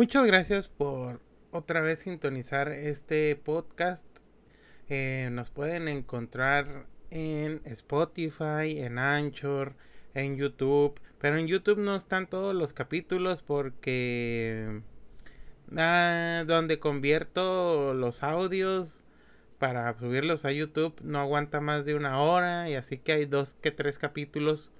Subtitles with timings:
[0.00, 1.20] Muchas gracias por
[1.50, 4.06] otra vez sintonizar este podcast.
[4.88, 9.74] Eh, nos pueden encontrar en Spotify, en Anchor,
[10.14, 10.98] en YouTube.
[11.18, 14.80] Pero en YouTube no están todos los capítulos porque
[15.76, 19.04] ah, donde convierto los audios
[19.58, 23.54] para subirlos a YouTube no aguanta más de una hora y así que hay dos
[23.60, 24.70] que tres capítulos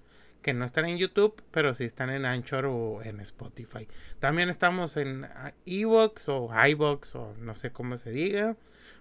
[0.43, 3.87] que no están en YouTube, pero sí están en Anchor o en Spotify.
[4.19, 5.27] También estamos en
[5.67, 8.57] Evox o iBox o no sé cómo se diga.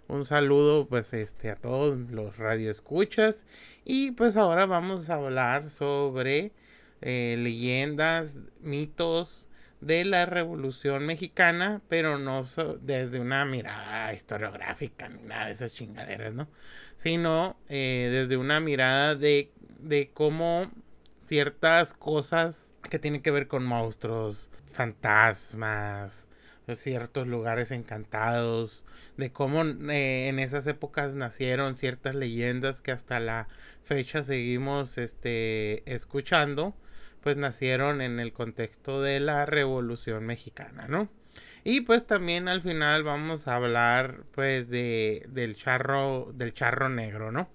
[0.08, 3.46] Un saludo pues este a todos los radioescuchas
[3.86, 6.52] y pues ahora vamos a hablar sobre
[7.02, 9.48] eh, leyendas, mitos
[9.82, 12.42] de la Revolución Mexicana, pero no
[12.82, 16.48] desde una mirada historiográfica ni nada de esas chingaderas, ¿no?
[16.98, 20.70] Sino eh, desde una mirada de, de cómo
[21.30, 26.28] ciertas cosas que tienen que ver con monstruos, fantasmas,
[26.76, 28.84] ciertos lugares encantados,
[29.16, 33.48] de cómo eh, en esas épocas nacieron ciertas leyendas que hasta la
[33.84, 36.76] fecha seguimos este, escuchando,
[37.22, 41.10] pues nacieron en el contexto de la Revolución Mexicana, ¿no?
[41.64, 47.32] Y pues también al final vamos a hablar pues de, del charro, del charro negro,
[47.32, 47.50] ¿no?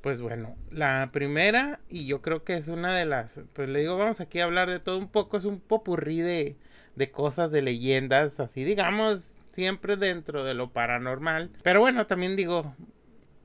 [0.00, 3.98] Pues bueno, la primera, y yo creo que es una de las, pues le digo,
[3.98, 6.56] vamos aquí a hablar de todo un poco, es un popurrí de,
[6.96, 11.50] de cosas, de leyendas, así digamos, siempre dentro de lo paranormal.
[11.62, 12.74] Pero bueno, también digo,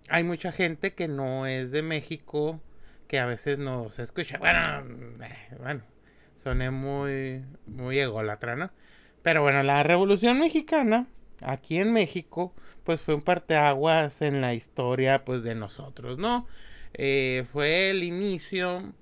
[0.09, 2.61] hay mucha gente que no es de México,
[3.07, 4.37] que a veces no se escucha.
[4.37, 4.79] Bueno,
[5.23, 5.81] eh, bueno,
[6.37, 8.71] soné muy, muy ególatra, ¿no?
[9.23, 11.07] Pero bueno, la Revolución Mexicana,
[11.41, 16.47] aquí en México, pues fue un parteaguas en la historia pues de nosotros, ¿no?
[16.93, 18.93] Eh, fue el inicio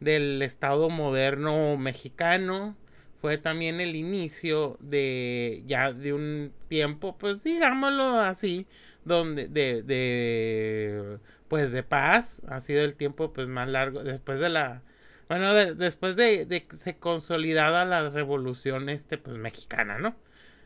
[0.00, 2.76] del Estado moderno mexicano,
[3.20, 8.66] fue también el inicio de ya de un tiempo, pues digámoslo así,
[9.04, 14.48] donde de, de pues de paz, ha sido el tiempo pues más largo después de
[14.48, 14.82] la
[15.28, 20.14] bueno, después de, de se consolidada la revolución este pues mexicana, ¿no?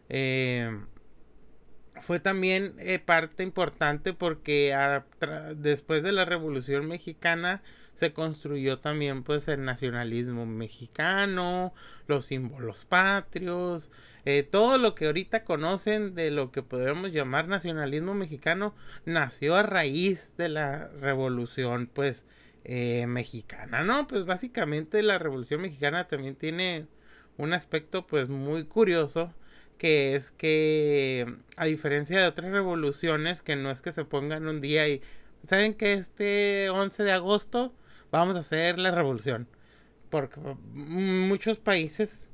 [0.08, 0.70] Eh,
[2.00, 4.76] fue también eh, parte importante porque
[5.56, 7.62] después de la Revolución Mexicana
[7.94, 11.74] se construyó también pues el nacionalismo mexicano,
[12.06, 13.90] los símbolos patrios,
[14.24, 19.64] eh, todo lo que ahorita conocen de lo que podemos llamar nacionalismo mexicano nació a
[19.64, 22.24] raíz de la Revolución pues
[22.64, 24.06] eh, mexicana, ¿no?
[24.06, 26.86] Pues básicamente la Revolución Mexicana también tiene
[27.36, 29.32] un aspecto pues muy curioso
[29.78, 34.60] que es que a diferencia de otras revoluciones que no es que se pongan un
[34.60, 35.00] día y
[35.46, 37.72] saben que este 11 de agosto
[38.10, 39.48] vamos a hacer la revolución.
[40.10, 40.40] Porque
[40.72, 42.28] muchos países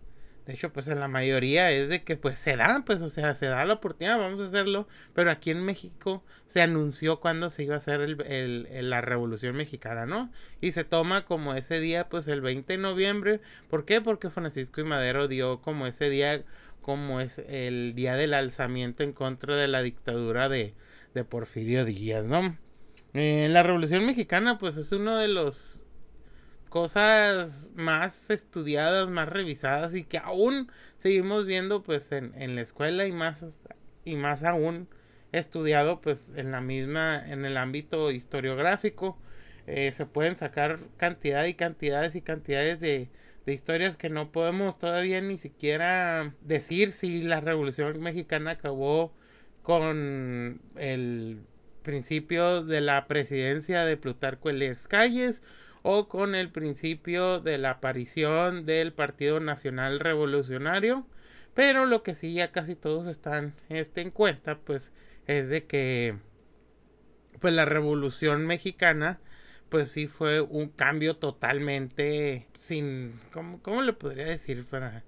[0.46, 3.34] de hecho pues en la mayoría es de que pues se da pues o sea
[3.34, 4.88] se da la oportunidad vamos a hacerlo.
[5.12, 10.06] Pero aquí en México se anunció cuando se iba a hacer el, la revolución mexicana
[10.06, 13.40] no y se toma como ese día pues el 20 de noviembre.
[13.68, 14.00] ¿por qué?
[14.00, 16.42] porque Francisco y Madero dio como ese día
[16.84, 20.74] como es el día del alzamiento en contra de la dictadura de,
[21.30, 22.58] Porfirio Díaz, ¿no?
[23.14, 25.82] Eh, la Revolución Mexicana, pues es uno de los
[26.68, 33.06] cosas más estudiadas, más revisadas y que aún seguimos viendo pues en, en la escuela
[33.06, 33.46] y más
[34.04, 34.86] y más aún
[35.32, 39.16] estudiado pues en la misma en el ámbito historiográfico
[39.66, 43.08] eh, se pueden sacar cantidad y cantidades y cantidades de,
[43.46, 49.12] de historias que no podemos todavía ni siquiera decir si la Revolución Mexicana acabó
[49.62, 51.40] con el
[51.82, 55.42] principio de la presidencia de Plutarco Elias Calles
[55.82, 61.06] o con el principio de la aparición del Partido Nacional Revolucionario.
[61.54, 64.90] Pero lo que sí ya casi todos están este, en cuenta, pues,
[65.26, 66.16] es de que
[67.40, 69.20] pues la Revolución Mexicana
[69.74, 75.02] pues sí fue un cambio totalmente sin, ¿cómo, cómo le podría decir para...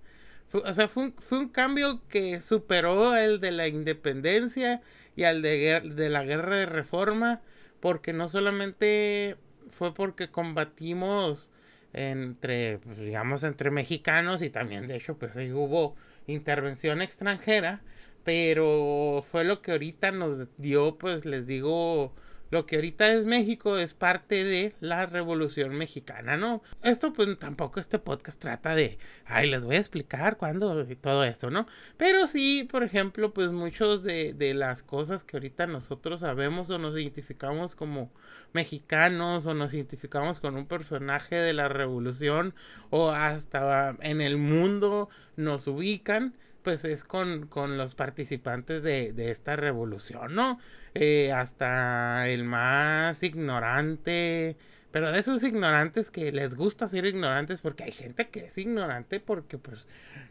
[0.53, 4.83] o sea, fue un, fue un cambio que superó el de la independencia
[5.15, 7.43] y al de, de la guerra de reforma,
[7.79, 9.37] porque no solamente
[9.71, 11.49] fue porque combatimos
[11.93, 15.95] entre, pues, digamos, entre mexicanos y también, de hecho, pues ahí hubo
[16.27, 17.83] intervención extranjera,
[18.25, 22.17] pero fue lo que ahorita nos dio, pues les digo,
[22.51, 26.63] lo que ahorita es México es parte de la Revolución Mexicana, ¿no?
[26.83, 31.25] Esto pues tampoco este podcast trata de, ay, les voy a explicar cuándo y todo
[31.25, 31.67] esto, ¿no?
[31.97, 36.79] Pero sí, por ejemplo, pues muchos de, de las cosas que ahorita nosotros sabemos o
[36.79, 38.11] nos identificamos como
[38.53, 42.55] mexicanos o nos identificamos con un personaje de la revolución
[42.91, 46.35] o hasta en el mundo nos ubican
[46.67, 50.59] pues es con, con los participantes de, de esta revolución, ¿no?
[50.95, 54.57] Eh, hasta el más ignorante,
[54.91, 59.21] pero de esos ignorantes que les gusta ser ignorantes, porque hay gente que es ignorante
[59.21, 59.87] porque pues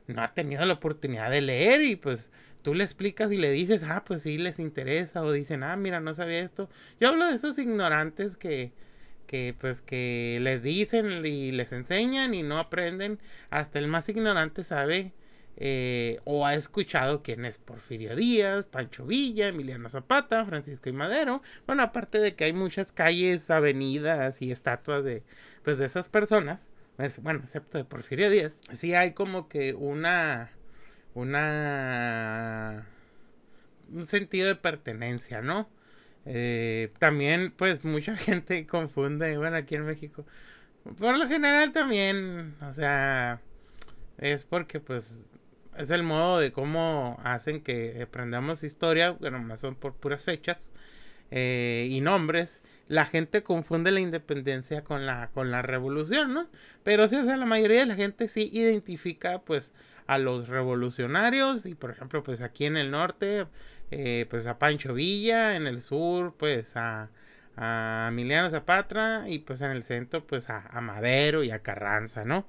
[0.07, 2.31] no ha tenido la oportunidad de leer y pues
[2.63, 6.01] tú le explicas y le dices, ah, pues sí les interesa, o dicen, ah, mira,
[6.01, 6.69] no sabía esto.
[6.99, 8.73] Yo hablo de esos ignorantes que,
[9.25, 13.19] que pues que les dicen y les enseñan y no aprenden.
[13.51, 15.13] Hasta el más ignorante sabe
[15.57, 21.41] eh, o ha escuchado quién es Porfirio Díaz, Pancho Villa, Emiliano Zapata, Francisco y Madero.
[21.65, 25.23] Bueno, aparte de que hay muchas calles, avenidas y estatuas de,
[25.63, 26.65] pues, de esas personas.
[27.21, 28.53] Bueno, excepto de Porfirio Díaz.
[28.77, 30.51] Sí hay como que una
[31.13, 32.85] una
[33.91, 35.69] un sentido de pertenencia, ¿no?
[36.25, 40.25] Eh, también, pues, mucha gente confunde, bueno, aquí en México,
[40.99, 43.41] por lo general también, o sea,
[44.17, 45.23] es porque, pues,
[45.77, 50.71] es el modo de cómo hacen que aprendamos historia, bueno, más son por puras fechas
[51.31, 52.63] eh, y nombres.
[52.87, 56.47] La gente confunde la independencia con la, con la revolución, ¿no?
[56.83, 59.73] Pero sí, o la mayoría de la gente sí identifica, pues,
[60.07, 63.47] a los revolucionarios y por ejemplo pues aquí en el norte
[63.91, 67.09] eh, pues a Pancho Villa, en el sur pues a,
[67.57, 72.45] a Emiliano Zapatra y pues en el centro pues a, Madero y a Carranza, ¿no?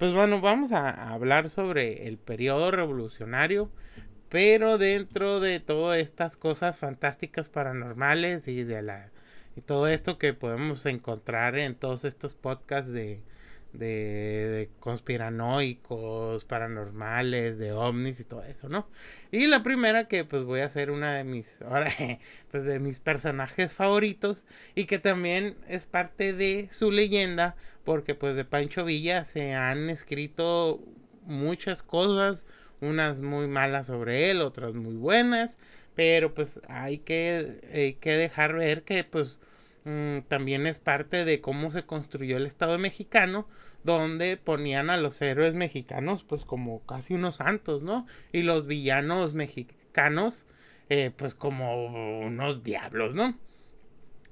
[0.00, 3.70] Pues bueno, vamos a, hablar sobre el periodo revolucionario,
[4.30, 9.10] pero dentro de todas estas cosas fantásticas paranormales y de la
[9.56, 13.20] y todo esto que podemos encontrar en todos estos podcasts de,
[13.72, 18.88] de, conspiranoicos, paranormales, de ovnis y todo eso, ¿no?
[19.30, 21.90] Y la primera que pues voy a hacer una de mis, ahora,
[22.50, 28.36] pues de mis personajes favoritos y que también es parte de su leyenda, porque pues
[28.36, 30.80] de Pancho Villa se han escrito
[31.24, 32.46] muchas cosas,
[32.80, 35.58] unas muy malas sobre él, otras muy buenas,
[35.94, 39.38] pero pues hay que, hay que dejar ver que pues
[39.84, 43.46] Mm, también es parte de cómo se construyó el Estado mexicano,
[43.82, 48.06] donde ponían a los héroes mexicanos pues como casi unos santos, ¿no?
[48.32, 50.44] Y los villanos mexicanos
[50.90, 51.86] eh, pues como
[52.20, 53.38] unos diablos, ¿no?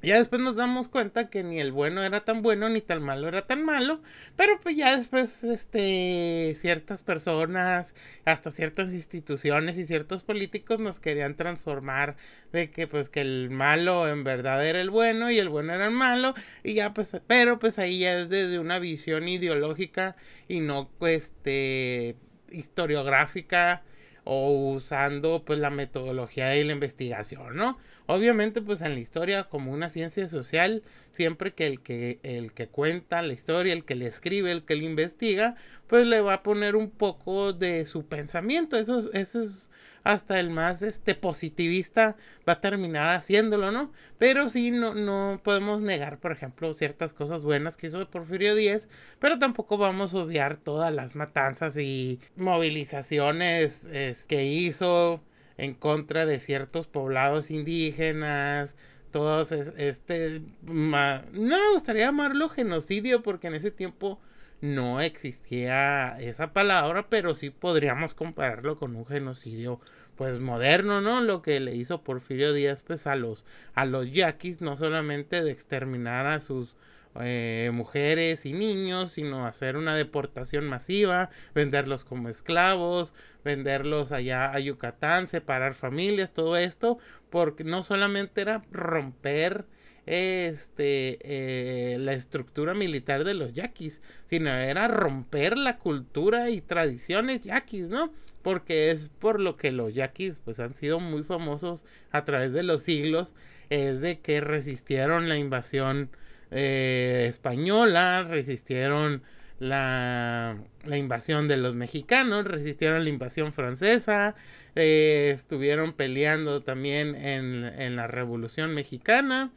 [0.01, 3.27] Ya después nos damos cuenta que ni el bueno era tan bueno ni tan malo
[3.27, 4.01] era tan malo,
[4.37, 11.35] pero pues ya después este ciertas personas, hasta ciertas instituciones y ciertos políticos nos querían
[11.35, 12.17] transformar
[12.53, 15.87] de que pues que el malo en verdad era el bueno y el bueno era
[15.87, 20.15] el malo y ya pues pero pues ahí ya es desde una visión ideológica
[20.47, 22.15] y no este
[22.53, 23.83] historiográfica
[24.31, 27.79] o usando pues la metodología de la investigación, ¿no?
[28.05, 30.83] Obviamente pues en la historia como una ciencia social,
[31.13, 34.77] siempre que el que el que cuenta la historia, el que le escribe, el que
[34.77, 39.71] le investiga, pues le va a poner un poco de su pensamiento, eso, eso es
[40.09, 42.17] hasta el más este positivista
[42.49, 43.93] va a terminar haciéndolo, ¿no?
[44.17, 48.89] Pero sí no, no podemos negar, por ejemplo, ciertas cosas buenas que hizo Porfirio Díaz,
[49.19, 53.87] pero tampoco vamos a obviar todas las matanzas y movilizaciones
[54.27, 55.21] que hizo
[55.59, 58.75] en contra de ciertos poblados indígenas,
[59.11, 64.19] todos este no me gustaría llamarlo genocidio porque en ese tiempo
[64.61, 69.81] no existía esa palabra, pero sí podríamos compararlo con un genocidio
[70.17, 71.21] pues moderno, ¿no?
[71.21, 73.45] Lo que le hizo Porfirio Díaz pues a los
[73.75, 76.75] a los yaquis no solamente de exterminar a sus
[77.21, 83.13] eh, mujeres y niños, sino hacer una deportación masiva, venderlos como esclavos,
[83.45, 86.99] venderlos allá a Yucatán, separar familias, todo esto,
[87.31, 89.67] porque no solamente era romper
[90.09, 94.01] este eh, la estructura militar de los yaquis,
[94.31, 98.11] sino era romper la cultura y tradiciones yaquis, ¿no?
[98.43, 102.63] Porque es por lo que los yaquis pues han sido muy famosos a través de
[102.63, 103.35] los siglos,
[103.69, 106.11] es de que resistieron la invasión
[106.51, 109.23] eh, española, resistieron
[109.59, 114.37] la, la, invasión de los mexicanos, resistieron la invasión francesa,
[114.75, 119.53] eh, estuvieron peleando también en, en la Revolución Mexicana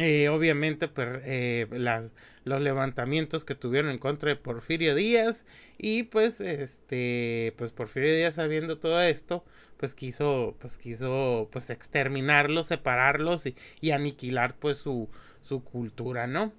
[0.00, 1.66] eh, obviamente, pues, eh,
[2.44, 5.44] los levantamientos que tuvieron en contra de Porfirio Díaz.
[5.76, 9.44] Y pues, este, pues Porfirio Díaz, sabiendo todo esto,
[9.76, 13.44] pues quiso, pues quiso, pues exterminarlos, separarlos
[13.80, 15.10] y, aniquilar, pues, su,
[15.42, 16.54] su cultura, ¿no?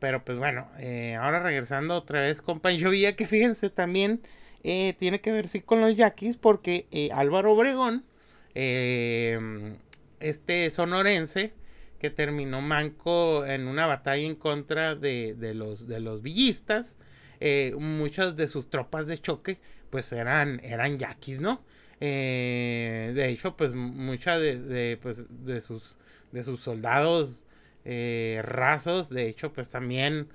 [0.00, 4.22] Pero pues bueno, eh, ahora regresando otra vez con Pancho que fíjense también
[4.62, 8.04] tiene que ver sí con los yaquis, porque Álvaro Obregón,
[8.54, 11.52] este sonorense,
[11.98, 16.96] que terminó manco en una batalla en contra de, de los, de los villistas.
[17.40, 19.58] Eh, muchas de sus tropas de choque
[19.90, 21.62] pues eran, eran yaquis, ¿no?
[22.00, 25.96] Eh, de hecho, pues muchas de, pues, de, sus,
[26.32, 27.44] de sus soldados
[27.84, 30.28] eh, rasos, de hecho, pues también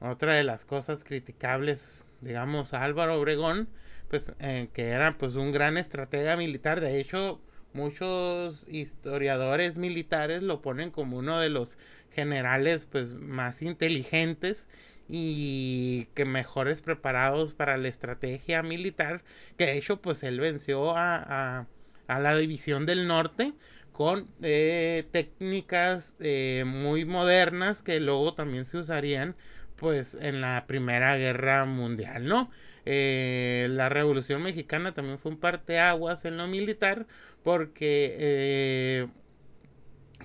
[0.00, 3.68] otra de las cosas criticables, digamos, Álvaro Obregón,
[4.08, 7.40] pues eh, que era pues un gran estratega militar, de hecho,
[7.72, 11.78] muchos historiadores militares lo ponen como uno de los
[12.10, 14.66] generales pues más inteligentes
[15.08, 19.22] y que mejores preparados para la estrategia militar
[19.56, 21.66] que de hecho pues él venció a,
[22.08, 23.52] a, la división del norte
[23.92, 29.36] con eh, técnicas eh, muy modernas que luego también se usarían
[29.76, 32.50] pues en la primera guerra mundial no
[32.86, 37.06] eh, la revolución mexicana también fue un parteaguas en lo militar
[37.42, 39.08] porque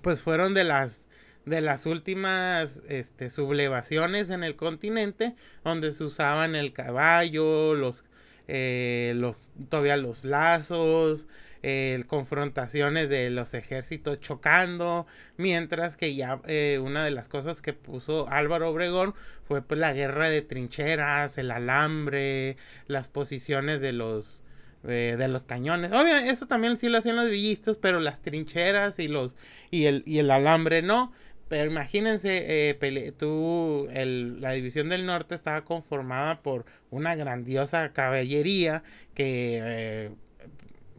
[0.02, 1.06] pues fueron de las
[1.46, 8.04] de las últimas este, sublevaciones en el continente, donde se usaban el caballo, los,
[8.48, 9.38] eh, los
[9.70, 11.28] todavía los lazos,
[11.68, 17.74] eh, confrontaciones de los ejércitos chocando, mientras que ya eh, una de las cosas que
[17.74, 19.16] puso Álvaro Obregón
[19.48, 24.42] fue pues la guerra de trincheras, el alambre, las posiciones de los
[24.84, 25.92] de los cañones.
[25.92, 29.36] Obviamente, eso también sí lo hacían los villistas, pero las trincheras y los
[29.72, 31.12] y el, y el alambre no.
[31.48, 38.84] Pero imagínense, eh, tú, el, la división del norte estaba conformada por una grandiosa caballería
[39.16, 40.12] que, eh,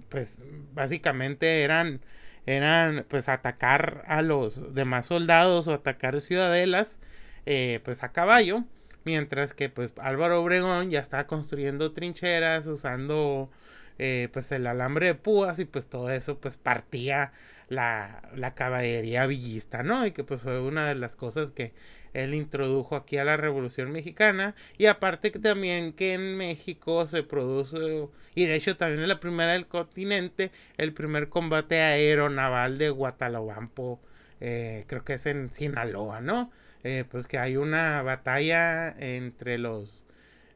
[0.08, 0.38] pues,
[0.72, 2.00] básicamente eran,
[2.46, 6.98] eran, pues, atacar a los demás soldados o atacar ciudadelas,
[7.46, 8.64] eh, pues, a caballo.
[9.04, 13.50] Mientras que, pues, Álvaro Obregón ya estaba construyendo trincheras, usando,
[13.96, 17.32] pues, el alambre de púas y, pues, todo eso, pues, partía
[17.68, 20.06] la, la caballería villista, ¿no?
[20.06, 21.74] Y que pues fue una de las cosas que
[22.22, 27.22] él introdujo aquí a la Revolución Mexicana y aparte que también que en México se
[27.22, 32.90] produce y de hecho también en la primera del continente el primer combate aeronaval de
[32.90, 34.00] Guatalobampo
[34.40, 36.50] eh, creo que es en Sinaloa no
[36.84, 40.04] eh, pues que hay una batalla entre los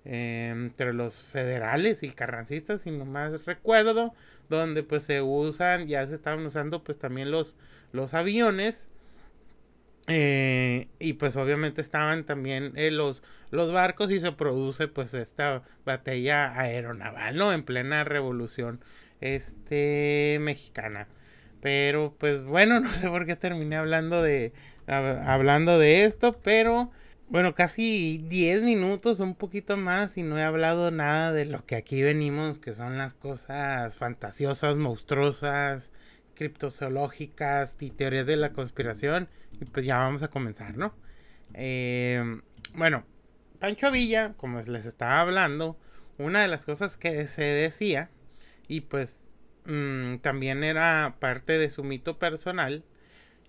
[0.05, 4.15] eh, entre los federales y carrancistas si no más recuerdo
[4.51, 7.57] donde pues se usan, ya se estaban usando pues también los,
[7.93, 8.89] los aviones.
[10.13, 15.63] Eh, y pues obviamente estaban también eh, los, los barcos y se produce pues esta
[15.85, 17.53] batalla aeronaval, ¿no?
[17.53, 18.81] En plena revolución
[19.21, 21.07] este mexicana.
[21.61, 24.53] Pero pues bueno, no sé por qué terminé hablando de
[24.89, 26.91] hablando de esto, pero
[27.29, 31.77] bueno, casi 10 minutos, un poquito más, y no he hablado nada de lo que
[31.77, 35.93] aquí venimos, que son las cosas fantasiosas, monstruosas,
[36.41, 39.29] criptozoológicas y teorías de la conspiración.
[39.61, 40.95] Y pues ya vamos a comenzar, ¿no?
[41.53, 42.41] Eh,
[42.75, 43.05] bueno,
[43.59, 45.79] Pancho Villa, como les estaba hablando,
[46.17, 48.09] una de las cosas que se decía,
[48.69, 49.19] y pues
[49.67, 52.85] mm, también era parte de su mito personal,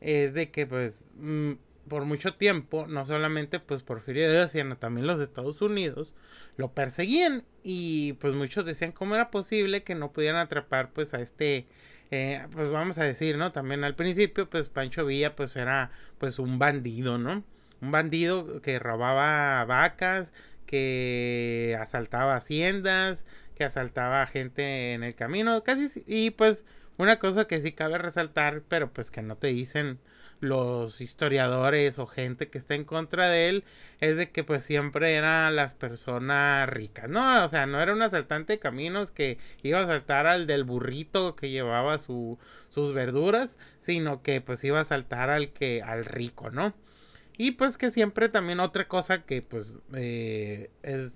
[0.01, 1.05] es de que pues...
[1.15, 1.53] Mm,
[1.87, 6.13] por mucho tiempo, no solamente pues Porfirio Díaz, sino también los Estados Unidos,
[6.55, 11.21] lo perseguían y pues muchos decían cómo era posible que no pudieran atrapar pues a
[11.21, 11.65] este,
[12.11, 13.51] eh, pues vamos a decir, ¿no?
[13.51, 17.43] También al principio pues Pancho Villa pues era pues un bandido, ¿no?
[17.81, 20.33] Un bandido que robaba vacas,
[20.65, 23.25] que asaltaba haciendas,
[23.55, 26.65] que asaltaba gente en el camino, casi, y pues
[26.97, 29.99] una cosa que sí cabe resaltar, pero pues que no te dicen
[30.41, 33.63] los historiadores o gente que está en contra de él
[33.99, 37.45] es de que pues siempre eran las personas ricas, ¿no?
[37.45, 41.35] O sea, no era un asaltante de caminos que iba a asaltar al del burrito
[41.35, 46.49] que llevaba su, sus verduras, sino que pues iba a asaltar al que al rico,
[46.49, 46.73] ¿no?
[47.37, 51.13] Y pues que siempre también otra cosa que pues eh, es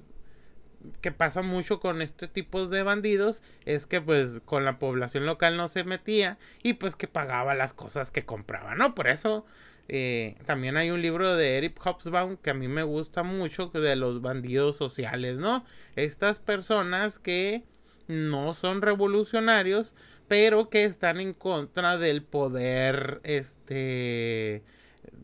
[1.02, 5.58] que pasa mucho con este tipo de bandidos es que pues con la población local
[5.58, 8.96] no se metía y pues que pagaba las cosas que compraba, ¿no?
[8.96, 9.46] Por eso
[9.88, 13.96] eh, también hay un libro de Eric Hobsbawm que a mí me gusta mucho de
[13.96, 15.66] los bandidos sociales, ¿no?
[15.96, 17.64] Estas personas que
[18.08, 19.94] no son revolucionarios
[20.28, 24.64] pero que están en contra del poder este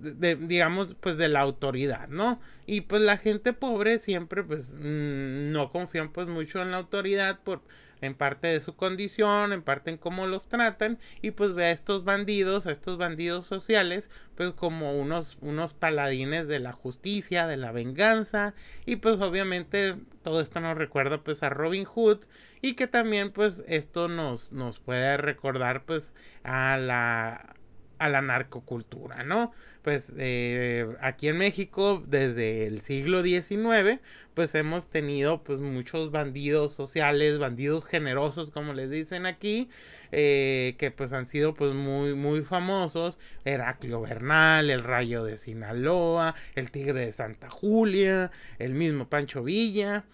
[0.02, 2.40] de, digamos, pues de la autoridad, ¿no?
[2.66, 7.40] Y pues la gente pobre siempre, pues, mm, no confían pues mucho en la autoridad
[7.44, 7.62] por,
[8.02, 11.72] en parte de su condición, en parte en cómo los tratan, y pues ve a
[11.72, 17.58] estos bandidos, a estos bandidos sociales, pues como unos, unos paladines de la justicia, de
[17.58, 18.56] la venganza,
[18.86, 22.20] y pues obviamente todo esto nos recuerda pues a Robin Hood,
[22.62, 27.56] y que también pues esto nos, nos puede recordar pues a la
[28.02, 29.52] a la narcocultura, ¿no?
[29.84, 34.00] Pues eh, aquí en México desde el siglo XIX
[34.34, 39.70] pues hemos tenido pues muchos bandidos sociales, bandidos generosos como les dicen aquí,
[40.12, 46.36] eh, que pues han sido pues muy muy famosos, Heraclio Bernal, el Rayo de Sinaloa,
[46.56, 50.06] el Tigre de Santa Julia, el mismo Pancho Villa.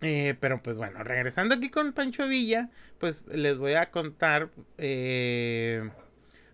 [0.00, 2.68] Eh, pero pues bueno, regresando aquí con Pancho Villa,
[2.98, 5.88] pues les voy a contar eh,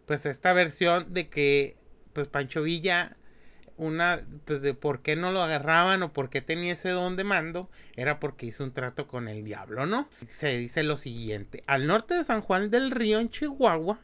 [0.07, 1.80] pues esta versión de que
[2.13, 3.17] pues Pancho Villa
[3.81, 7.25] una pues de por qué no lo agarraban o por qué tenía ese don de
[7.25, 10.09] mando era porque hizo un trato con el diablo, ¿no?
[10.29, 13.99] Se dice lo siguiente, al norte de San Juan del Río en Chihuahua,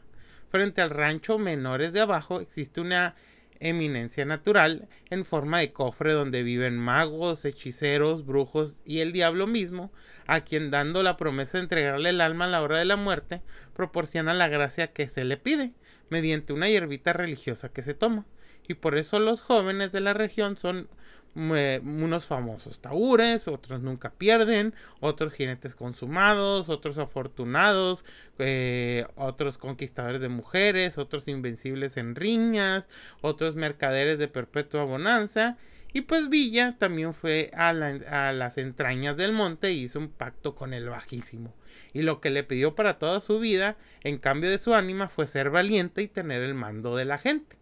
[0.49, 3.15] frente al rancho Menores de Abajo existe una
[3.59, 9.91] eminencia natural en forma de cofre donde viven magos, hechiceros, brujos y el diablo mismo,
[10.25, 13.41] a quien dando la promesa de entregarle el alma a la hora de la muerte,
[13.75, 15.73] proporciona la gracia que se le pide,
[16.09, 18.25] mediante una hierbita religiosa que se toma.
[18.67, 20.89] Y por eso los jóvenes de la región son
[21.35, 28.03] unos famosos taúres, otros nunca pierden, otros jinetes consumados, otros afortunados,
[28.39, 32.85] eh, otros conquistadores de mujeres, otros invencibles en riñas,
[33.21, 35.57] otros mercaderes de perpetua bonanza.
[35.93, 40.55] Y pues Villa también fue a, a las entrañas del monte y hizo un pacto
[40.55, 41.53] con el Bajísimo.
[41.93, 45.27] Y lo que le pidió para toda su vida, en cambio de su ánima, fue
[45.27, 47.57] ser valiente y tener el mando de la gente.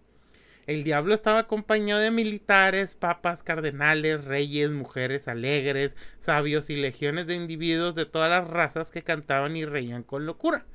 [0.68, 7.36] El diablo estaba acompañado de militares, papas, cardenales, reyes, mujeres alegres, sabios y legiones de
[7.36, 10.66] individuos de todas las razas que cantaban y reían con locura.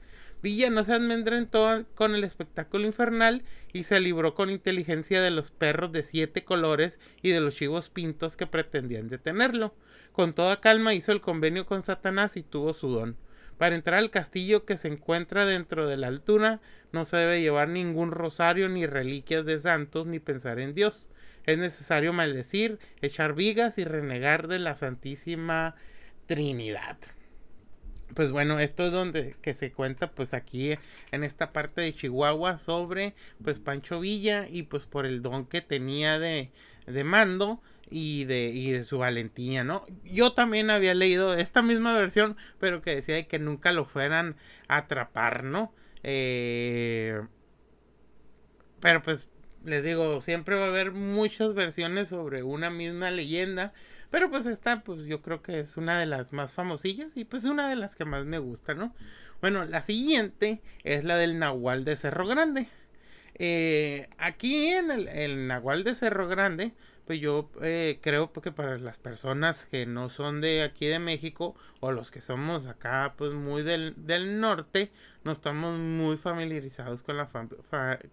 [0.42, 3.42] Villa no se amedrentó con el espectáculo infernal
[3.72, 7.90] y se libró con inteligencia de los perros de siete colores y de los chivos
[7.90, 9.74] pintos que pretendían detenerlo.
[10.12, 13.16] Con toda calma hizo el convenio con Satanás y tuvo su don.
[13.60, 16.62] Para entrar al castillo que se encuentra dentro de la altura
[16.92, 21.10] no se debe llevar ningún rosario ni reliquias de santos ni pensar en Dios.
[21.44, 25.74] Es necesario maldecir, echar vigas y renegar de la Santísima
[26.24, 26.96] Trinidad.
[28.14, 30.78] Pues bueno, esto es donde que se cuenta pues aquí
[31.12, 33.12] en esta parte de Chihuahua sobre
[33.44, 36.50] pues Pancho Villa y pues por el don que tenía de,
[36.86, 39.86] de mando y de, y de su valentía, ¿no?
[40.04, 44.36] Yo también había leído esta misma versión, pero que decía que nunca lo fueran
[44.68, 45.74] a atrapar, ¿no?
[46.02, 47.20] Eh,
[48.80, 49.28] pero pues
[49.64, 53.72] les digo, siempre va a haber muchas versiones sobre una misma leyenda.
[54.10, 57.44] Pero pues esta, pues yo creo que es una de las más famosillas y pues
[57.44, 58.94] una de las que más me gusta, ¿no?
[59.40, 62.68] Bueno, la siguiente es la del Nahual de Cerro Grande.
[63.34, 66.72] Eh, aquí en el, el Nahual de Cerro Grande,
[67.10, 71.56] pues yo eh, creo que para las personas que no son de aquí de México
[71.80, 73.96] o los que somos acá pues muy del,
[74.38, 74.92] norte,
[75.24, 77.28] no estamos muy familiarizados con, la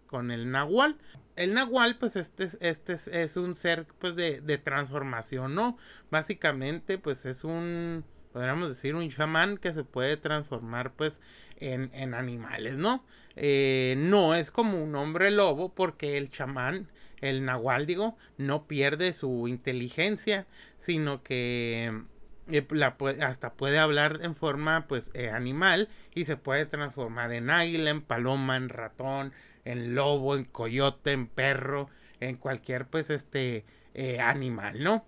[0.07, 0.97] con el nahual.
[1.35, 5.77] El nahual pues este, este es, un ser pues de, transformación, ¿no?
[6.09, 11.21] Básicamente pues es un, podríamos decir, un chamán que se puede transformar pues
[11.57, 13.03] en, en animales, ¿no?
[13.35, 16.89] Eh, no es como un hombre lobo porque el chamán
[17.21, 20.45] el nahual, digo, no pierde su inteligencia,
[20.79, 22.03] sino que
[22.49, 27.49] eh, la hasta puede hablar en forma pues eh, animal y se puede transformar en
[27.49, 29.33] águila, en paloma, en ratón,
[29.65, 35.05] en lobo, en coyote, en perro, en cualquier pues este eh, animal, ¿no?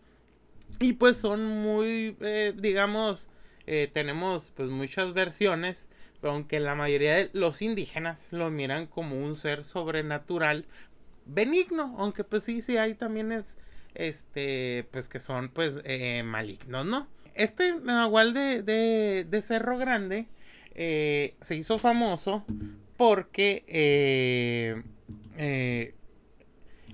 [0.79, 2.15] Y pues son muy,
[2.55, 3.27] digamos,
[3.93, 5.87] tenemos pues muchas versiones,
[6.21, 10.65] aunque la mayoría de los indígenas lo miran como un ser sobrenatural
[11.29, 13.55] benigno, aunque pues sí, sí hay también es,
[13.95, 17.07] este, pues que son pues eh, malignos, ¿no?
[17.35, 20.27] Este Nahual de, de, Cerro Grande
[20.75, 22.43] eh, se hizo famoso
[22.97, 24.83] porque eh,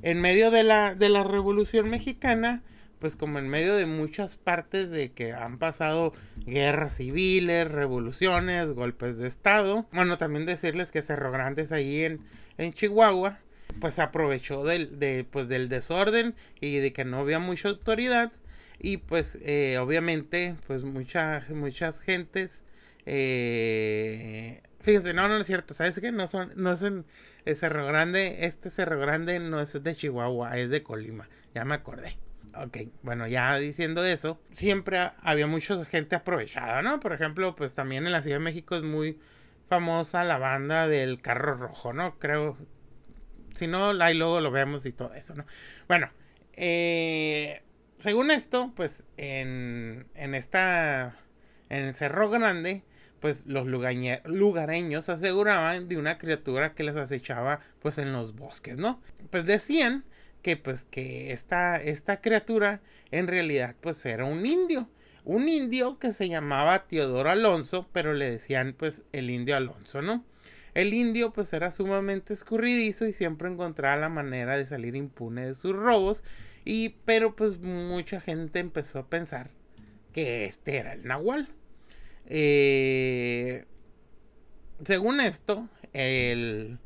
[0.04, 2.62] en medio de la, de la Revolución Mexicana,
[3.00, 6.14] pues como en medio de muchas partes de que han pasado
[6.46, 12.20] guerras civiles, revoluciones, golpes de Estado, bueno, también decirles que Cerro Grande es ahí en,
[12.58, 13.40] en Chihuahua,
[13.80, 18.32] pues aprovechó del, de, pues, del desorden y de que no había mucha autoridad
[18.80, 22.62] y pues eh, obviamente pues muchas muchas gentes
[23.06, 27.06] eh, fíjense no no es cierto sabes qué no son no es en
[27.46, 31.76] el Cerro Grande este Cerro Grande no es de Chihuahua es de Colima ya me
[31.76, 32.18] acordé
[32.58, 37.02] Ok, bueno, ya diciendo eso, siempre había mucha gente aprovechada, ¿no?
[37.02, 39.20] Por ejemplo, pues también en la Ciudad de México es muy
[39.68, 42.18] famosa la banda del carro rojo, ¿no?
[42.18, 42.58] Creo,
[43.56, 45.46] si no, ahí luego lo vemos y todo eso, ¿no?
[45.88, 46.10] Bueno,
[46.54, 47.62] eh,
[47.98, 51.16] según esto, pues en, en esta,
[51.70, 52.84] en el Cerro Grande,
[53.20, 59.02] pues los lugareños aseguraban de una criatura que les acechaba pues en los bosques, ¿no?
[59.32, 60.06] Pues decían
[60.42, 64.88] que pues que esta, esta criatura en realidad pues era un indio,
[65.24, 70.24] un indio que se llamaba Teodoro Alonso, pero le decían pues el indio Alonso, ¿no?
[70.76, 75.56] El indio pues era sumamente escurridizo y siempre encontraba la manera de salir impune de
[75.56, 76.24] sus robos
[76.66, 79.50] y pero pues mucha gente empezó a pensar
[80.14, 81.48] que este era el nahual.
[82.28, 83.66] Eh,
[84.84, 86.80] según esto, el...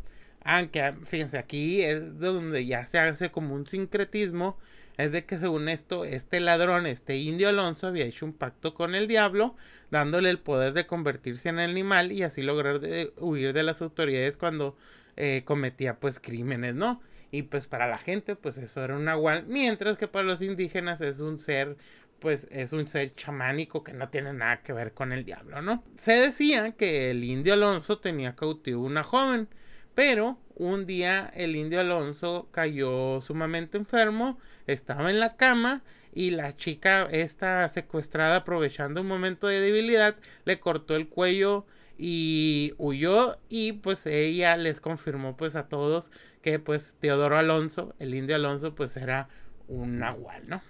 [0.43, 4.57] Aunque, fíjense, aquí es donde ya se hace como un sincretismo.
[4.99, 8.95] Es de que según esto, este ladrón, este indio Alonso, había hecho un pacto con
[8.95, 9.55] el diablo,
[9.91, 12.81] dándole el poder de convertirse en animal y así lograr
[13.15, 14.75] huir de las autoridades cuando
[15.15, 17.01] eh, cometía pues crímenes, ¿no?
[17.31, 20.99] Y pues para la gente, pues eso era un nahual, mientras que para los indígenas
[20.99, 21.77] es un ser
[22.19, 25.81] pues es un ser chamánico que no tiene nada que ver con el diablo, ¿no?
[25.95, 29.47] Se decía que el indio Alonso tenía cautivo una joven,
[29.95, 34.37] pero un día el indio Alonso cayó sumamente enfermo,
[34.73, 35.81] estaba en la cama
[36.13, 41.65] y la chica, esta secuestrada, aprovechando un momento de debilidad, le cortó el cuello
[41.97, 48.15] y huyó y pues ella les confirmó pues a todos que pues Teodoro Alonso, el
[48.15, 49.27] indio Alonso, pues era
[49.67, 50.61] un nahual, ¿no?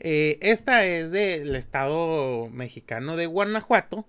[0.00, 4.06] Eh, esta es del estado mexicano de Guanajuato,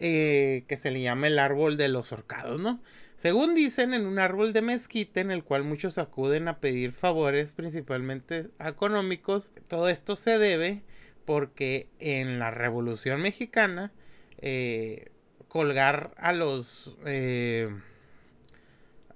[0.00, 2.80] eh, que se le llama el árbol de los horcados, ¿no?
[3.20, 7.50] Según dicen, en un árbol de mezquite en el cual muchos acuden a pedir favores,
[7.50, 10.82] principalmente económicos, todo esto se debe
[11.24, 13.92] porque en la Revolución Mexicana,
[14.38, 15.10] eh,
[15.48, 16.96] colgar a los...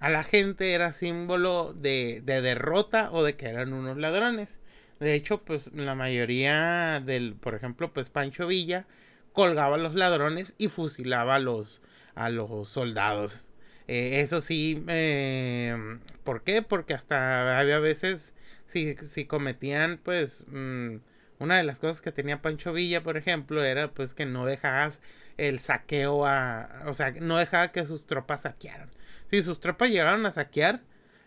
[0.01, 4.59] a la gente era símbolo de derrota o de que eran unos ladrones.
[4.99, 8.87] De hecho, pues la mayoría del, por ejemplo, pues Pancho Villa
[9.33, 11.81] colgaba a los ladrones y fusilaba a los,
[12.15, 13.49] a los soldados.
[13.95, 15.77] Eh, eso sí, eh,
[16.25, 16.63] ¿por qué?
[16.63, 18.33] Porque hasta había veces,
[18.67, 20.97] si, si cometían, pues, mm,
[21.39, 25.03] una de las cosas que tenía Pancho Villa, por ejemplo, era pues que no dejabas
[25.37, 28.91] el saqueo a, o sea, no dejaba que sus tropas saquearan.
[29.31, 30.81] Si sus tropas llegaron a saquear,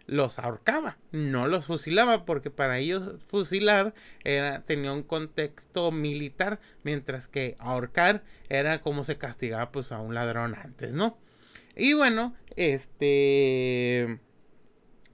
[0.08, 7.28] los ahorcaba, no los fusilaba, porque para ellos fusilar era, tenía un contexto militar, mientras
[7.28, 11.19] que ahorcar era como se castigaba pues a un ladrón antes, ¿no?
[11.75, 14.19] Y bueno, este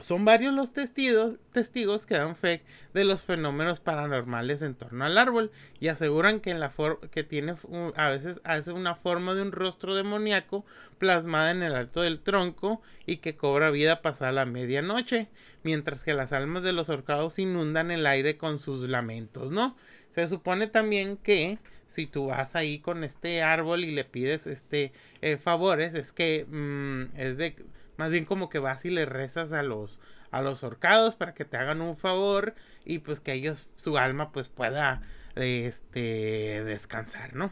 [0.02, 5.17] son varios los testigos, testigos que dan fe de los fenómenos paranormales en torno al
[5.17, 6.74] árbol y aseguran que, en la
[7.12, 7.56] que tiene
[7.95, 10.65] a veces hace una forma de un rostro demoníaco
[10.97, 15.30] plasmada en el alto del tronco y que cobra vida pasada la medianoche,
[15.63, 19.78] mientras que las almas de los horcados inundan el aire con sus lamentos, ¿no?
[20.10, 21.60] Se supone también que
[21.91, 26.45] si tú vas ahí con este árbol y le pides este eh, favores, es que
[26.49, 27.56] mm, es de
[27.97, 29.99] más bien como que vas y le rezas a los
[30.32, 34.32] a los horcados para que te hagan un favor y pues que ellos su alma
[34.32, 35.01] pues pueda
[35.36, 37.51] este descansar, ¿no?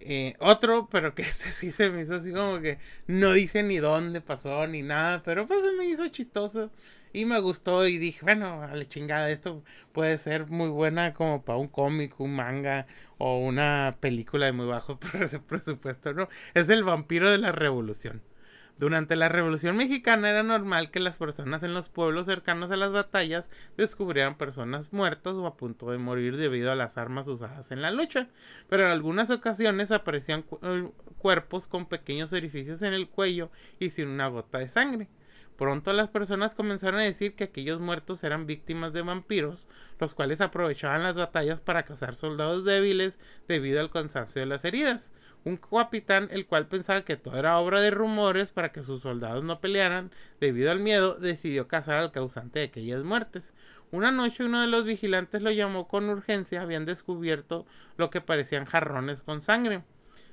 [0.00, 3.78] Eh, otro, pero que este sí se me hizo así como que no dice ni
[3.78, 6.70] dónde pasó ni nada, pero pues se me hizo chistoso
[7.12, 11.44] y me gustó y dije, bueno, a la chingada, esto puede ser muy buena como
[11.44, 12.86] para un cómic, un manga
[13.18, 14.98] o una película de muy bajo
[15.48, 16.28] presupuesto, ¿no?
[16.54, 18.22] Es el vampiro de la revolución.
[18.78, 22.92] Durante la Revolución Mexicana era normal que las personas en los pueblos cercanos a las
[22.92, 27.80] batallas descubrieran personas muertas o a punto de morir debido a las armas usadas en
[27.80, 28.28] la lucha,
[28.68, 34.08] pero en algunas ocasiones aparecían eh, cuerpos con pequeños orificios en el cuello y sin
[34.08, 35.08] una gota de sangre.
[35.56, 39.66] Pronto las personas comenzaron a decir que aquellos muertos eran víctimas de vampiros,
[39.98, 45.14] los cuales aprovechaban las batallas para cazar soldados débiles debido al cansancio de las heridas.
[45.44, 49.44] Un capitán, el cual pensaba que todo era obra de rumores para que sus soldados
[49.44, 53.54] no pelearan debido al miedo, decidió cazar al causante de aquellas muertes.
[53.92, 57.64] Una noche uno de los vigilantes lo llamó con urgencia, habían descubierto
[57.96, 59.84] lo que parecían jarrones con sangre.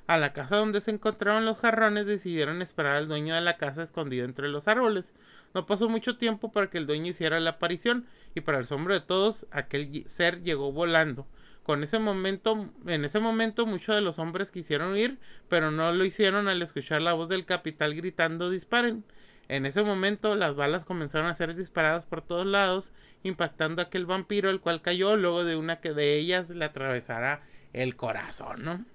[0.06, 3.84] A la casa donde se encontraban los jarrones decidieron esperar al dueño de la casa
[3.84, 5.14] escondido entre los árboles.
[5.54, 8.94] No pasó mucho tiempo para que el dueño hiciera la aparición y para el asombro
[8.94, 11.26] de todos aquel ser llegó volando.
[11.64, 16.04] Con ese momento, en ese momento muchos de los hombres quisieron huir, pero no lo
[16.04, 19.06] hicieron al escuchar la voz del capitán gritando disparen.
[19.48, 22.92] En ese momento las balas comenzaron a ser disparadas por todos lados,
[23.24, 27.44] impactando a aquel vampiro, el cual cayó luego de una que de ellas le atravesara
[27.72, 28.86] el corazón, ¿no?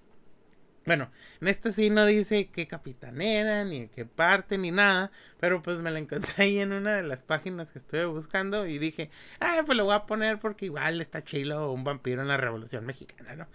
[0.88, 1.10] Bueno,
[1.42, 5.10] en este sí no dice qué capitán era, ni qué parte, ni nada.
[5.38, 8.78] Pero pues me la encontré ahí en una de las páginas que estuve buscando y
[8.78, 12.38] dije, ah, pues lo voy a poner porque igual está chilo un vampiro en la
[12.38, 13.46] Revolución Mexicana, ¿no?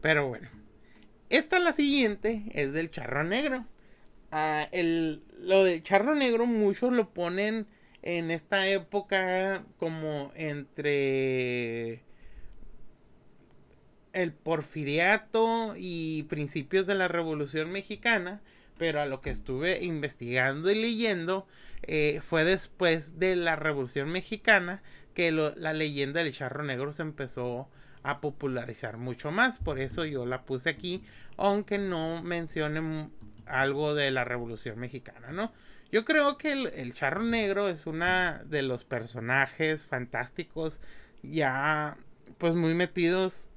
[0.00, 0.48] Pero bueno.
[1.28, 3.66] esta la siguiente es del charro negro.
[4.30, 7.66] Ah, el, lo del charro negro muchos lo ponen
[8.02, 12.05] en esta época como entre
[14.16, 18.40] el porfiriato y principios de la Revolución Mexicana,
[18.78, 21.46] pero a lo que estuve investigando y leyendo
[21.82, 27.68] eh, fue después de la Revolución Mexicana que la leyenda del charro negro se empezó
[28.02, 31.04] a popularizar mucho más, por eso yo la puse aquí,
[31.36, 33.10] aunque no mencione
[33.44, 35.52] algo de la Revolución Mexicana, ¿no?
[35.92, 40.80] Yo creo que el, charro negro es una de los personajes fantásticos
[41.22, 41.98] ya
[42.38, 43.48] pues muy metidos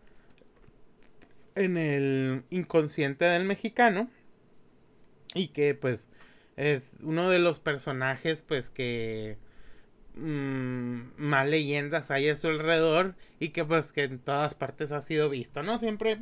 [1.60, 4.10] en el inconsciente del mexicano
[5.34, 6.08] y que pues
[6.58, 9.38] es uno de los personajes pues que
[10.16, 15.02] mmm, más leyendas hay a su alrededor y que pues que en todas partes ha
[15.02, 15.78] sido visto, ¿no?
[15.78, 16.20] Siempre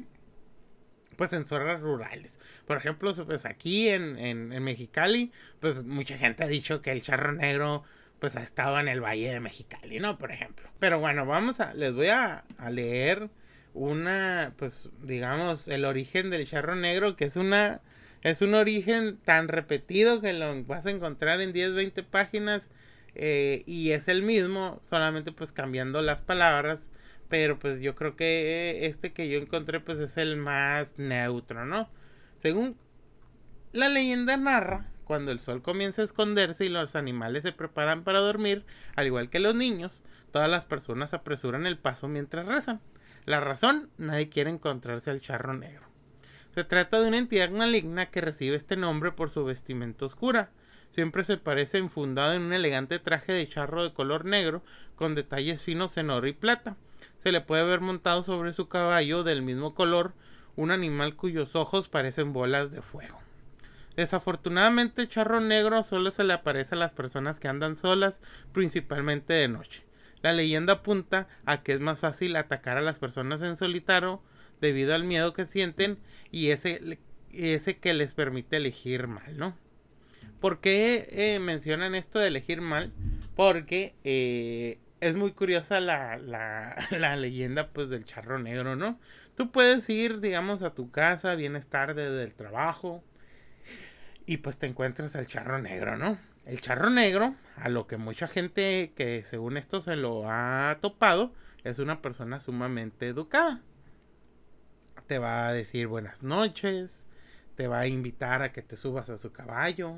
[1.17, 2.37] pues en zonas rurales.
[2.65, 7.33] Por ejemplo, pues aquí en, en, Mexicali, pues mucha gente ha dicho que el charro
[7.33, 7.83] negro
[8.19, 10.17] pues ha estado en el Valle de Mexicali, ¿no?
[10.17, 10.69] Por ejemplo.
[10.79, 13.29] Pero bueno, vamos a, les voy a, a leer
[13.77, 17.81] una, pues digamos, el origen del charro negro, que es una,
[18.23, 22.69] es un origen tan repetido que lo vas a encontrar en 10, 20 páginas
[23.15, 26.79] eh, y es el mismo, solamente pues cambiando las palabras
[27.29, 31.89] pero pues yo creo que este que yo encontré pues es el más neutro, ¿no?
[32.41, 32.77] Según
[33.73, 38.19] la leyenda narra, cuando el sol comienza a esconderse y los animales se preparan para
[38.19, 42.81] dormir, al igual que los niños, todas las personas apresuran el paso mientras rezan.
[43.27, 45.85] La razón, nadie quiere encontrarse al charro negro.
[46.55, 50.49] Se trata de una entidad maligna que recibe este nombre por su vestimenta oscura.
[50.89, 54.63] Siempre se parece enfundado en un elegante traje de charro de color negro
[54.95, 56.77] con detalles finos en oro y plata
[57.27, 60.13] se le puede ver montado sobre su caballo del mismo color
[60.55, 63.19] un animal cuyos ojos parecen bolas de fuego.
[63.95, 68.19] Desafortunadamente el charro negro solo se le aparece a las personas que andan solas,
[68.53, 69.86] principalmente de noche.
[70.21, 74.21] La leyenda apunta a que es más fácil atacar a las personas en solitario
[74.61, 75.99] debido al miedo que sienten
[76.31, 76.99] y ese,
[77.31, 79.55] ese que les permite elegir mal, ¿no?
[80.39, 82.93] ¿Por qué eh, mencionan esto de elegir mal?
[83.35, 88.99] Porque eh, es muy curiosa la, la, leyenda pues del charro negro, ¿no?
[89.35, 93.03] Tú puedes ir, digamos, a tu casa, vienes tarde del trabajo
[94.25, 96.17] y pues te encuentras al charro negro, ¿no?
[96.47, 101.33] El charro negro, a lo que mucha gente que según esto se lo ha topado,
[101.65, 103.59] es una persona sumamente educada.
[105.07, 107.03] Te va a decir buenas noches,
[107.55, 109.97] te va a invitar a que te subas a su caballo,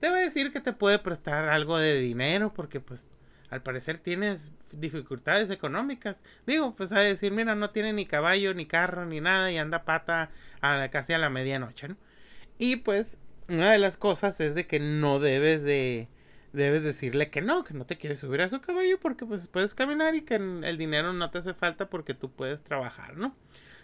[0.00, 3.06] te va a decir que te puede prestar algo de dinero porque pues
[3.50, 6.22] al parecer tienes dificultades económicas.
[6.46, 9.84] Digo, pues a decir, mira, no tiene ni caballo, ni carro, ni nada, y anda
[9.84, 10.30] pata
[10.62, 11.96] a casi a la medianoche, ¿no?
[12.56, 16.08] Y pues, una de las cosas es de que no debes de
[16.52, 19.74] debes decirle que no, que no te quieres subir a su caballo porque pues puedes
[19.74, 23.34] caminar y que el dinero no te hace falta porque tú puedes trabajar, ¿no?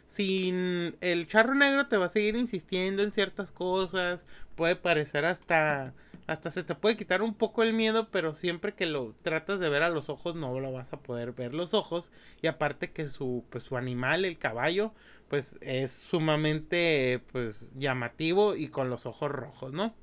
[0.07, 5.95] Sin el charro negro te va a seguir insistiendo en ciertas cosas, puede parecer hasta
[6.27, 9.69] hasta se te puede quitar un poco el miedo, pero siempre que lo tratas de
[9.69, 13.09] ver a los ojos no lo vas a poder ver los ojos y aparte que
[13.09, 14.95] su pues su animal, el caballo,
[15.29, 19.95] pues es sumamente pues llamativo y con los ojos rojos, ¿no?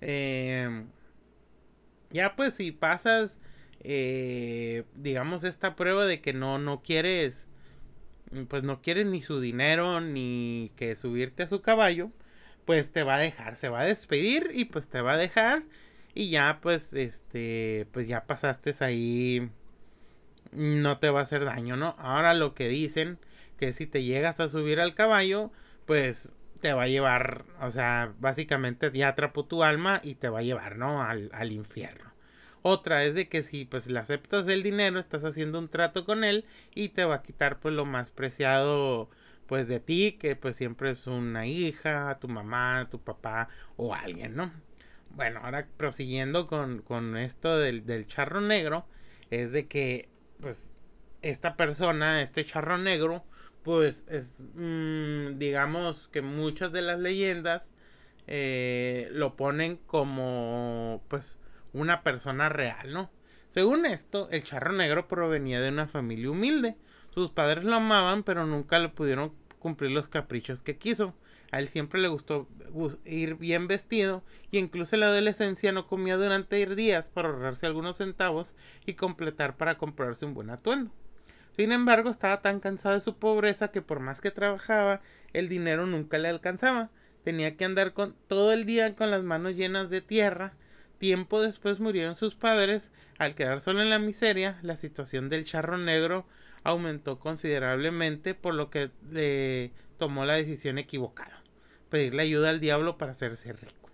[0.00, 0.88] Em,
[2.10, 3.38] ya pues si pasas
[3.80, 7.48] eh, digamos esta prueba de que no no quieres
[8.48, 12.10] pues no quieres ni su dinero ni que subirte a su caballo
[12.64, 15.62] pues te va a dejar, se va a despedir y pues te va a dejar
[16.14, 19.50] y ya pues este pues ya pasaste ahí
[20.52, 21.96] no te va a hacer daño, ¿no?
[21.98, 23.18] Ahora lo que dicen
[23.58, 25.50] que si te llegas a subir al caballo,
[25.86, 30.40] pues te va a llevar, o sea, básicamente ya atrapó tu alma y te va
[30.40, 31.02] a llevar, ¿no?
[31.02, 32.05] Al, al infierno.
[32.62, 36.24] Otra es de que si pues le aceptas el dinero, estás haciendo un trato con
[36.24, 39.08] él y te va a quitar pues lo más preciado
[39.46, 44.34] pues de ti, que pues siempre es una hija, tu mamá, tu papá o alguien,
[44.34, 44.52] ¿no?
[45.10, 48.86] Bueno, ahora prosiguiendo con, con esto del, del, charro negro,
[49.30, 50.08] es de que
[50.40, 50.74] pues
[51.22, 53.24] esta persona, este charro negro,
[53.62, 57.70] pues es, mmm, digamos que muchas de las leyendas
[58.26, 61.38] eh, lo ponen como pues
[61.80, 63.10] una persona real, ¿no?
[63.48, 66.76] Según esto, el charro negro provenía de una familia humilde,
[67.10, 71.14] sus padres lo amaban, pero nunca le pudieron cumplir los caprichos que quiso.
[71.52, 72.48] A él siempre le gustó
[73.04, 77.96] ir bien vestido y incluso en la adolescencia no comía durante días para ahorrarse algunos
[77.96, 80.90] centavos y completar para comprarse un buen atuendo.
[81.56, 85.00] Sin embargo, estaba tan cansado de su pobreza que por más que trabajaba,
[85.32, 86.90] el dinero nunca le alcanzaba.
[87.24, 90.52] Tenía que andar con, todo el día con las manos llenas de tierra.
[90.98, 92.90] Tiempo después murieron sus padres.
[93.18, 96.26] Al quedar solo en la miseria, la situación del charro negro
[96.64, 101.42] aumentó considerablemente, por lo que le tomó la decisión equivocada.
[101.90, 103.90] Pedirle ayuda al diablo para hacerse rico.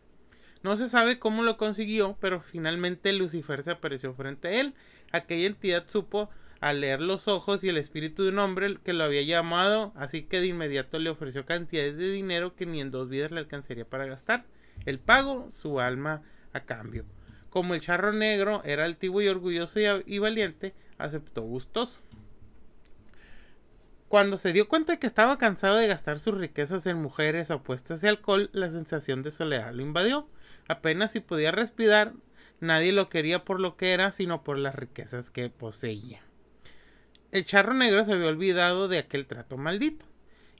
[0.62, 4.74] No se sabe cómo lo consiguió, pero finalmente Lucifer se apareció frente a él.
[5.10, 9.02] Aquella entidad supo al leer los ojos y el espíritu de un hombre que lo
[9.02, 13.08] había llamado, así que de inmediato le ofreció cantidades de dinero que ni en dos
[13.08, 14.44] vidas le alcanzaría para gastar.
[14.86, 17.04] El pago, su alma a cambio.
[17.50, 22.00] Como el charro negro era altivo y orgulloso y, valiente, aceptó gustoso.
[24.08, 28.02] Cuando se dio cuenta de que estaba cansado de gastar sus riquezas en mujeres, apuestas
[28.02, 30.28] y alcohol, la sensación de soledad lo invadió.
[30.68, 32.12] Apenas si podía respirar,
[32.60, 36.22] nadie lo quería por lo que era, sino por las riquezas que poseía.
[37.32, 40.06] El charro negro se había olvidado de aquel trato maldito,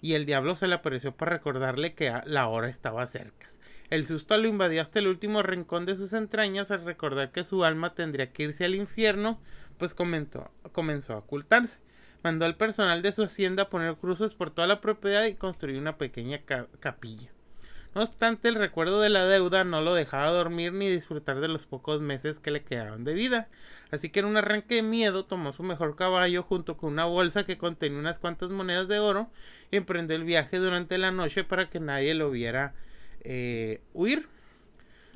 [0.00, 3.46] y el diablo se le apareció para recordarle que la hora estaba cerca.
[3.92, 7.62] El susto lo invadió hasta el último rincón de sus entrañas al recordar que su
[7.62, 9.38] alma tendría que irse al infierno,
[9.76, 10.48] pues comenzó
[11.12, 11.78] a ocultarse.
[12.22, 15.78] Mandó al personal de su hacienda a poner cruces por toda la propiedad y construir
[15.78, 16.40] una pequeña
[16.80, 17.28] capilla.
[17.94, 21.66] No obstante, el recuerdo de la deuda no lo dejaba dormir ni disfrutar de los
[21.66, 23.48] pocos meses que le quedaban de vida.
[23.90, 27.44] Así que en un arranque de miedo tomó su mejor caballo junto con una bolsa
[27.44, 29.28] que contenía unas cuantas monedas de oro
[29.70, 32.72] y emprendió el viaje durante la noche para que nadie lo viera
[33.24, 34.28] eh, huir.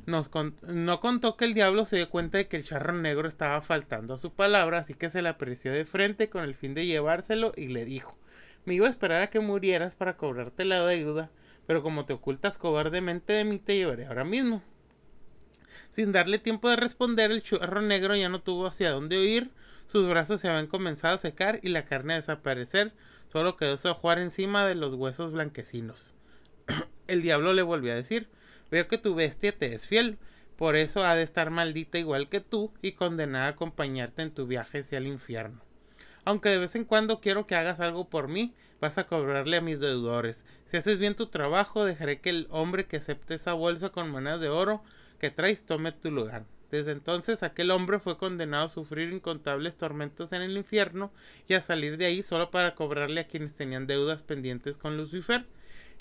[0.07, 0.31] Nos
[0.63, 4.15] no contó que el diablo se dio cuenta de que el charro negro estaba faltando
[4.15, 7.53] a su palabra, así que se le apreció de frente con el fin de llevárselo
[7.57, 8.17] y le dijo
[8.65, 11.31] Me iba a esperar a que murieras para cobrarte la deuda
[11.67, 14.63] pero como te ocultas cobardemente de mí, te llevaré ahora mismo.
[15.91, 19.51] Sin darle tiempo de responder, el churro negro ya no tuvo hacia dónde huir,
[19.89, 22.93] sus brazos se habían comenzado a secar y la carne a desaparecer,
[23.29, 26.16] solo quedó su ajuar encima de los huesos blanquecinos.
[27.09, 28.29] El diablo le volvió a decir,
[28.71, 30.19] veo que tu bestia te es fiel,
[30.57, 34.47] por eso ha de estar maldita igual que tú y condenada a acompañarte en tu
[34.47, 35.61] viaje hacia el infierno.
[36.25, 39.61] Aunque de vez en cuando quiero que hagas algo por mí, vas a cobrarle a
[39.61, 40.45] mis deudores.
[40.65, 44.41] Si haces bien tu trabajo, dejaré que el hombre que acepte esa bolsa con monedas
[44.41, 44.83] de oro
[45.21, 46.45] que traes tome tu lugar.
[46.71, 51.13] Desde entonces aquel hombre fue condenado a sufrir incontables tormentos en el infierno
[51.47, 55.47] y a salir de ahí solo para cobrarle a quienes tenían deudas pendientes con Lucifer.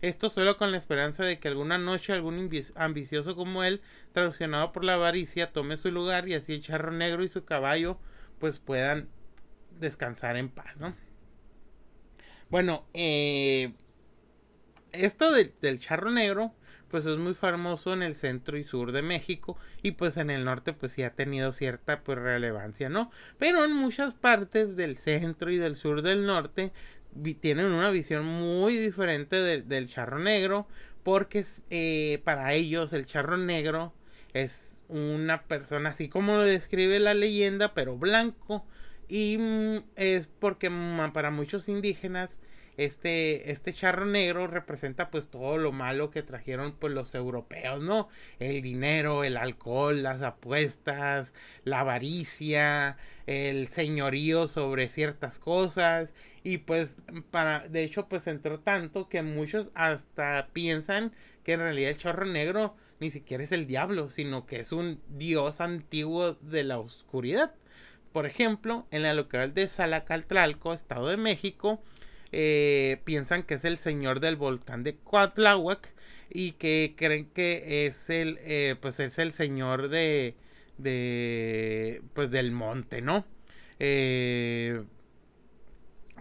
[0.06, 4.84] Esto solo con la esperanza de que alguna noche algún ambicioso como él, traicionado por
[4.84, 7.98] la avaricia, tome su lugar y así el charro negro y su caballo
[8.38, 9.10] pues puedan
[9.80, 10.96] descansar en paz, ¿no?
[12.52, 13.74] Bueno, eh,
[14.91, 16.54] esto del charro negro,
[16.89, 20.46] pues es muy famoso en el centro y sur de México y pues en el
[20.46, 23.10] norte pues sí ha tenido cierta pues relevancia, ¿no?
[23.39, 26.74] Pero en muchas partes del centro y del sur del norte
[27.39, 30.67] tienen una visión muy diferente del charro negro
[31.04, 33.93] porque eh, para ellos el charro negro
[34.34, 38.65] es una persona así como lo describe la leyenda pero blanco
[39.08, 42.30] y mm, es porque mm, para muchos indígenas
[42.78, 48.10] este, este charro negro representa pues todo lo malo que trajeron pues los europeos, ¿no?
[48.40, 51.34] El dinero, el alcohol, las apuestas,
[51.64, 56.96] la avaricia, el señorío sobre ciertas cosas y pues
[57.32, 62.26] para, de hecho pues entró tanto que muchos hasta piensan que en realidad el charro
[62.26, 67.54] negro ni siquiera es el diablo, sino que es un dios antiguo de la oscuridad.
[68.14, 71.82] Por ejemplo, en la localidad de Salacaltralco, Estado de México,
[72.32, 75.94] eh, piensan que es el señor del volcán de Coatláhuac
[76.30, 80.36] y que creen que es el, eh, pues es el señor de,
[80.78, 83.26] de, pues del monte, ¿no?
[83.80, 84.84] Eh,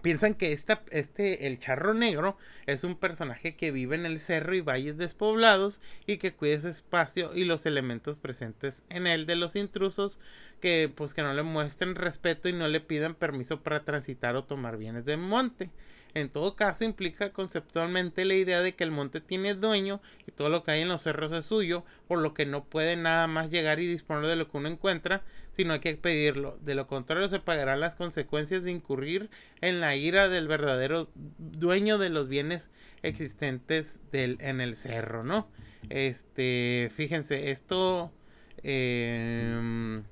[0.01, 2.37] piensan que esta, este, el charro negro
[2.67, 6.69] es un personaje que vive en el cerro y valles despoblados y que cuida ese
[6.69, 10.19] espacio y los elementos presentes en él de los intrusos
[10.61, 14.43] que pues que no le muestren respeto y no le pidan permiso para transitar o
[14.43, 15.71] tomar bienes del monte.
[16.15, 20.47] En todo caso, implica conceptualmente la idea de que el monte tiene dueño y todo
[20.47, 23.51] lo que hay en los cerros es suyo, por lo que no puede nada más
[23.51, 25.23] llegar y disponer de lo que uno encuentra,
[25.57, 26.57] sino hay que pedirlo.
[26.61, 29.29] De lo contrario, se pagarán las consecuencias de incurrir
[29.59, 32.69] en la ira del verdadero dueño de los bienes
[33.03, 35.49] existentes en el cerro, ¿no?
[35.89, 38.13] Este, fíjense, esto,
[38.63, 40.03] em,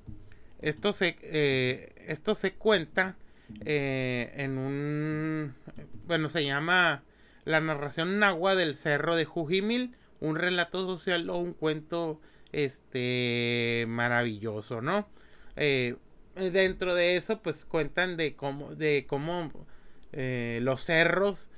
[0.60, 3.16] esto se, eh, esto se cuenta
[3.64, 5.54] eh, en un,
[6.06, 7.02] bueno, se llama
[7.44, 12.20] La narración nahua del Cerro de Jujimil, un relato social o un cuento
[12.52, 15.08] este maravilloso, ¿no?
[15.56, 15.96] Eh,
[16.36, 19.50] dentro de eso, pues cuentan de cómo, de cómo
[20.12, 21.50] eh, los cerros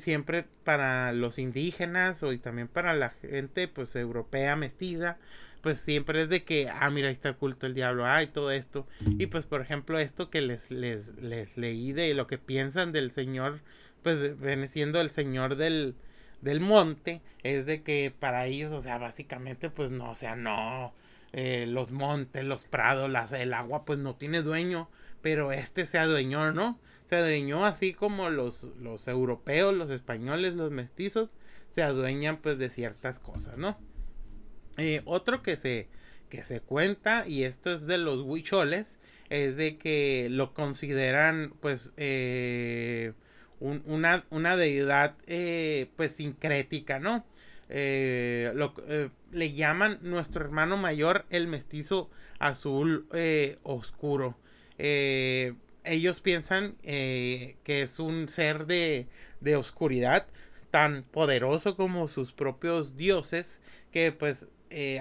[0.00, 5.18] siempre para los indígenas o y también para la gente pues europea mestiza
[5.64, 8.86] pues siempre es de que ah mira ahí está oculto el diablo ay todo esto
[9.18, 13.10] y pues por ejemplo esto que les les les leí de lo que piensan del
[13.10, 13.60] señor
[14.02, 15.96] pues viene siendo el señor del
[16.42, 20.94] del monte es de que para ellos o sea básicamente pues no o sea no
[21.36, 24.88] eh, los montes, los prados, el agua, pues no tiene dueño,
[25.20, 26.78] pero este se adueñó, ¿no?
[27.08, 31.30] Se adueñó así como los, los europeos, los españoles, los mestizos,
[31.70, 33.76] se adueñan pues de ciertas cosas, ¿no?
[34.78, 35.88] Eh, otro que se,
[36.30, 38.98] que se cuenta, y esto es de los huicholes,
[39.30, 43.12] es de que lo consideran pues eh,
[43.60, 45.16] una, una deidad
[45.96, 47.24] pues sincrética, ¿no?
[47.68, 54.36] Eh, lo, eh, le llaman nuestro hermano mayor el mestizo azul eh, oscuro.
[54.78, 59.06] ellos piensan que es un ser de,
[59.40, 60.26] de oscuridad
[60.70, 63.60] tan poderoso como sus propios dioses
[63.92, 64.48] que pues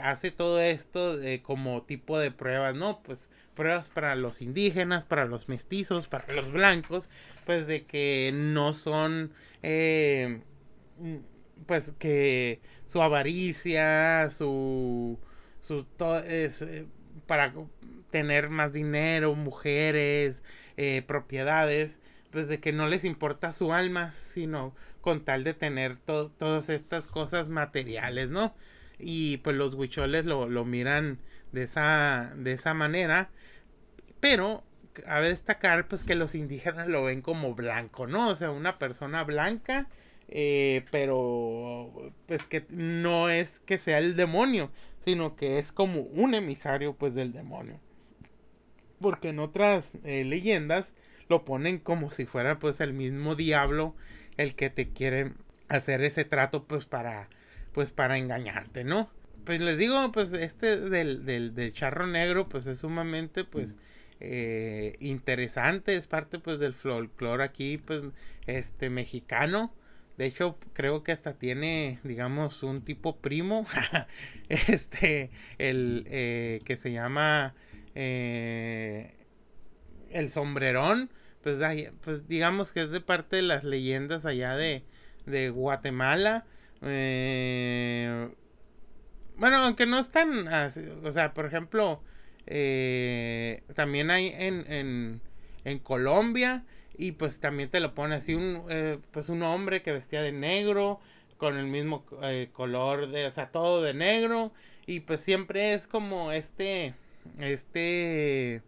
[0.01, 3.01] hace todo esto de, como tipo de pruebas, ¿no?
[3.01, 7.09] Pues pruebas para los indígenas, para los mestizos, para los blancos,
[7.45, 9.31] pues de que no son
[11.65, 15.19] pues que su avaricia, su,
[15.61, 16.85] su todo es eh,
[17.27, 17.53] para
[18.11, 20.41] tener más dinero, mujeres,
[20.77, 21.99] eh, propiedades,
[22.31, 27.07] pues de que no les importa su alma, sino con tal de tener todas estas
[27.07, 28.53] cosas materiales, ¿no?
[29.03, 31.19] Y pues los huicholes lo, lo miran
[31.51, 33.29] de esa, de esa manera,
[34.19, 38.29] pero cabe destacar pues que los indígenas lo ven como blanco, ¿no?
[38.29, 39.87] O sea, una persona blanca
[40.29, 44.71] eh, pero pues que no es que sea el demonio,
[45.05, 47.79] sino que es como un emisario pues del demonio.
[48.99, 50.93] Porque en otras eh, leyendas
[51.29, 53.95] lo ponen como si fuera pues el mismo diablo
[54.37, 55.33] el que te quiere
[55.69, 57.29] hacer ese trato pues para
[57.73, 59.09] pues para engañarte, ¿no?
[59.45, 63.75] Pues les digo, pues este del, del, del charro negro pues es sumamente pues
[64.21, 68.03] eh, interesante, es parte pues del folclore aquí pues
[68.47, 69.73] este mexicano
[70.17, 73.65] de hecho, creo que hasta tiene, digamos, un tipo primo.
[74.49, 77.55] este, el eh, que se llama
[77.95, 79.15] eh,
[80.11, 81.09] el sombrerón.
[81.41, 81.59] Pues,
[82.01, 84.83] pues digamos que es de parte de las leyendas allá de,
[85.25, 86.45] de Guatemala.
[86.85, 88.29] Eh,
[89.37, 90.47] bueno, aunque no están
[91.03, 92.01] o sea, por ejemplo,
[93.75, 95.21] también hay en, en,
[95.63, 96.63] en Colombia
[96.97, 100.31] y pues también te lo pone así un eh, pues un hombre que vestía de
[100.31, 100.99] negro
[101.37, 104.51] con el mismo eh, color de o sea todo de negro
[104.85, 106.93] y pues siempre es como este
[107.39, 108.61] este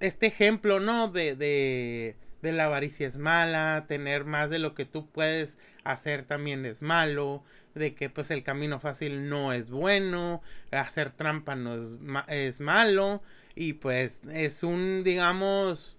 [0.00, 5.08] este ejemplo no de de la avaricia es mala tener más de lo que tú
[5.08, 7.42] puedes hacer también es malo
[7.74, 13.22] de que pues el camino fácil no es bueno hacer trampa no es, es malo
[13.56, 15.98] y pues es un digamos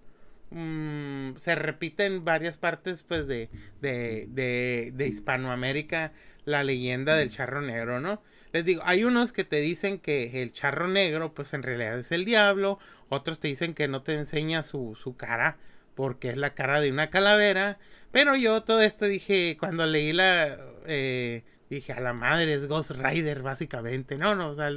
[0.50, 6.12] Mm, se repite en varias partes pues de, de, de, de, Hispanoamérica
[6.44, 8.22] la leyenda del charro negro, ¿no?
[8.52, 12.12] Les digo, hay unos que te dicen que el charro negro pues en realidad es
[12.12, 12.78] el diablo,
[13.08, 15.56] otros te dicen que no te enseña su, su cara
[15.96, 17.78] porque es la cara de una calavera,
[18.12, 22.92] pero yo todo esto dije, cuando leí la, eh, dije, a la madre es Ghost
[22.92, 24.70] Rider básicamente, no, no, o sea,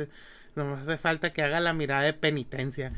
[0.55, 2.93] no hace falta que haga la mirada de penitencia.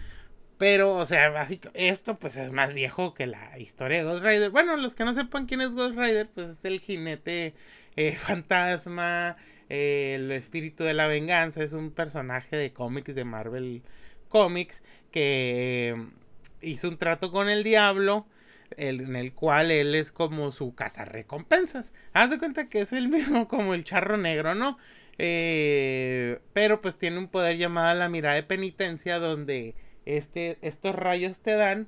[0.58, 4.52] Pero, o sea, básicamente, esto pues es más viejo que la historia de Ghost Rider.
[4.52, 7.56] Bueno, los que no sepan quién es Ghost Rider, pues es el jinete
[7.96, 9.38] eh, fantasma,
[9.70, 11.64] el espíritu de la venganza.
[11.64, 13.82] Es un personaje de cómics de Marvel
[14.30, 16.08] Comics que eh,
[16.62, 18.26] hizo un trato con el diablo.
[18.78, 20.74] en el cual él es como su
[21.06, 21.92] recompensas.
[22.14, 24.78] Haz de cuenta que es el mismo como el charro negro, ¿no?
[25.18, 31.40] Eh, pero pues tiene un poder llamado la mirada de penitencia donde este, estos rayos
[31.40, 31.88] te dan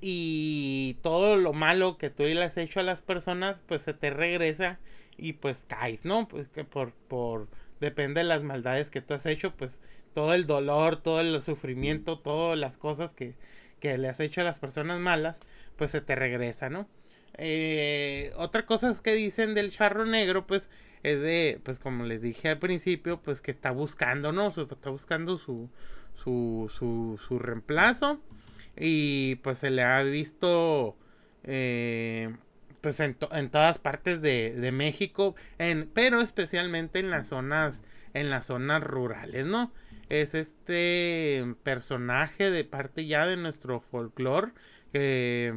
[0.00, 4.10] y todo lo malo que tú le has hecho a las personas, pues se te
[4.10, 4.78] regresa
[5.18, 6.26] y pues caes, ¿no?
[6.28, 7.48] Pues que por, por,
[7.80, 9.80] depende de las maldades que tú has hecho, pues
[10.14, 13.34] todo el dolor, todo el sufrimiento, todas las cosas que,
[13.80, 15.38] que le has hecho a las personas malas,
[15.76, 16.88] pues se te regresa, ¿no?
[17.34, 20.68] Eh, otra cosa que dicen del charro negro, pues
[21.02, 24.48] es de, pues como les dije al principio, pues que está buscando, ¿no?
[24.48, 25.70] está buscando su,
[26.22, 28.20] su, su, su reemplazo.
[28.76, 30.96] Y pues se le ha visto
[31.44, 32.34] eh,
[32.80, 37.80] pues en, en, todas partes de, de México, en, pero especialmente en las zonas
[38.14, 39.72] en las zonas rurales, ¿no?
[40.10, 44.52] Es este personaje de parte ya de nuestro folclore
[44.92, 45.54] que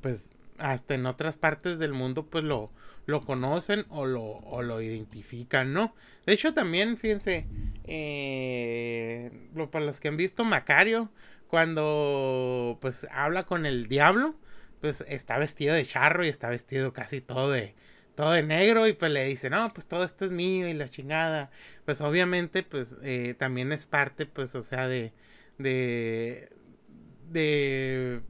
[0.00, 2.70] pues hasta en otras partes del mundo pues lo,
[3.06, 5.94] lo conocen o lo, o lo identifican, ¿no?
[6.26, 7.46] De hecho también, fíjense,
[7.84, 9.30] eh,
[9.70, 11.10] para los que han visto Macario,
[11.48, 14.34] cuando pues habla con el diablo,
[14.80, 17.74] pues está vestido de charro y está vestido casi todo de,
[18.14, 20.88] todo de negro y pues le dice, no, pues todo esto es mío y la
[20.88, 21.50] chingada.
[21.84, 25.12] Pues obviamente pues eh, también es parte pues o sea de,
[25.58, 26.50] de,
[27.30, 28.20] de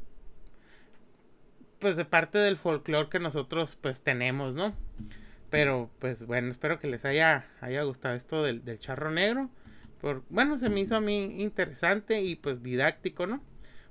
[1.78, 4.74] pues de parte del folclore que nosotros pues tenemos, ¿no?
[5.50, 9.50] Pero pues bueno, espero que les haya, haya gustado esto del, charro negro.
[10.00, 13.42] Por, bueno, se me hizo a mí interesante y pues didáctico, ¿no?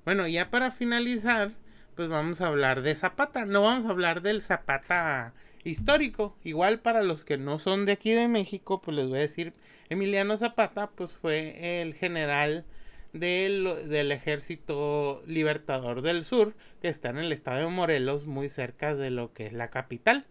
[0.06, 1.52] Bueno, ya para finalizar,
[1.96, 3.46] pues vamos a hablar de Zapata.
[3.46, 5.34] No vamos a hablar del Zapata
[5.64, 6.36] histórico.
[6.43, 9.53] Igual para los que no son de aquí de México, pues les voy a decir,
[9.89, 12.66] Emiliano Zapata, pues fue el general
[13.14, 19.09] del, Ejército Libertador del Sur, que está en el estado de Morelos, muy cerca de
[19.09, 20.26] lo que es la capital.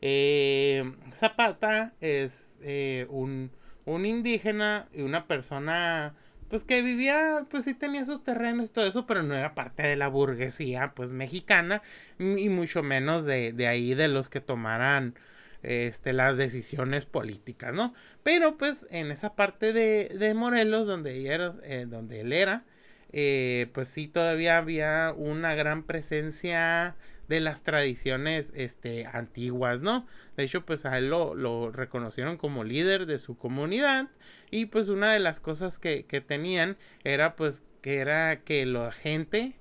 [0.00, 3.50] Eh, Zapata es eh, un,
[3.84, 6.14] un, indígena y una persona
[6.48, 9.82] pues que vivía, pues sí tenía sus terrenos y todo eso, pero no era parte
[9.82, 11.82] de la burguesía pues mexicana
[12.18, 15.14] y mucho menos de, de ahí de los que tomaran
[15.62, 17.94] este, las decisiones políticas, ¿no?
[18.22, 22.64] Pero pues en esa parte de, de Morelos, donde, era, eh, donde él era,
[23.12, 26.96] eh, pues sí todavía había una gran presencia
[27.28, 30.06] de las tradiciones este, antiguas, ¿no?
[30.36, 34.08] De hecho, pues a él lo, lo, reconocieron como líder de su comunidad
[34.50, 38.90] y pues una de las cosas que, que tenían era pues que era que la
[38.92, 39.56] gente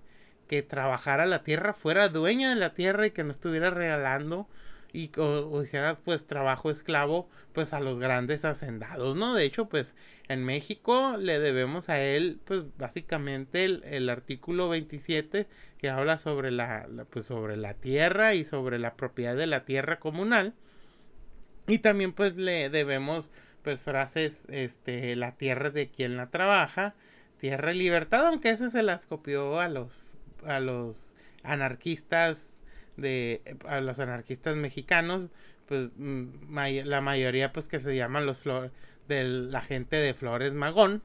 [0.48, 4.48] que trabajara la tierra fuera dueña de la tierra y que no estuviera regalando
[4.94, 9.34] y o, hiciera pues trabajo esclavo pues a los grandes hacendados, ¿no?
[9.34, 9.96] De hecho pues
[10.28, 16.88] en México le debemos a él pues básicamente el, artículo 27 que habla sobre la,
[17.10, 20.54] pues sobre la tierra y sobre la propiedad de la tierra comunal
[21.68, 23.32] y también pues le debemos
[23.64, 26.96] pues frases este la tierra de quien la trabaja
[27.40, 30.04] tierra y libertad aunque ese se las copió a los
[30.46, 31.14] a los
[31.44, 32.57] anarquistas
[32.98, 35.28] de a los anarquistas mexicanos,
[35.68, 38.72] pues mm, la mayoría pues que se llaman los flores
[39.08, 41.02] de la gente de Flores Magón,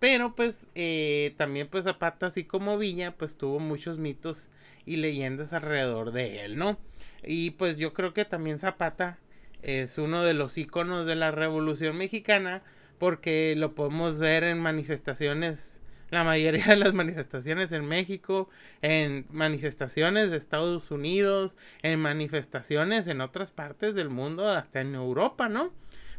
[0.00, 4.48] pero pues eh, también pues Zapata así como Villa pues tuvo muchos mitos
[4.84, 6.78] y leyendas alrededor de él, ¿no?
[7.22, 9.18] Y pues yo creo que también Zapata
[9.62, 12.62] es uno de los iconos de la Revolución Mexicana
[12.98, 15.75] porque lo podemos ver en manifestaciones
[16.10, 18.48] la mayoría de las manifestaciones en México,
[18.82, 25.48] en manifestaciones de Estados Unidos, en manifestaciones en otras partes del mundo, hasta en Europa,
[25.48, 25.72] ¿no?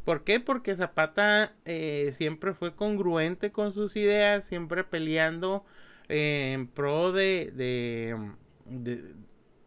[0.04, 0.40] ¿Por qué?
[0.40, 5.66] Porque Zapata eh, siempre fue congruente con sus ideas, siempre peleando
[6.08, 8.18] eh, en pro de, de,
[8.66, 9.14] de,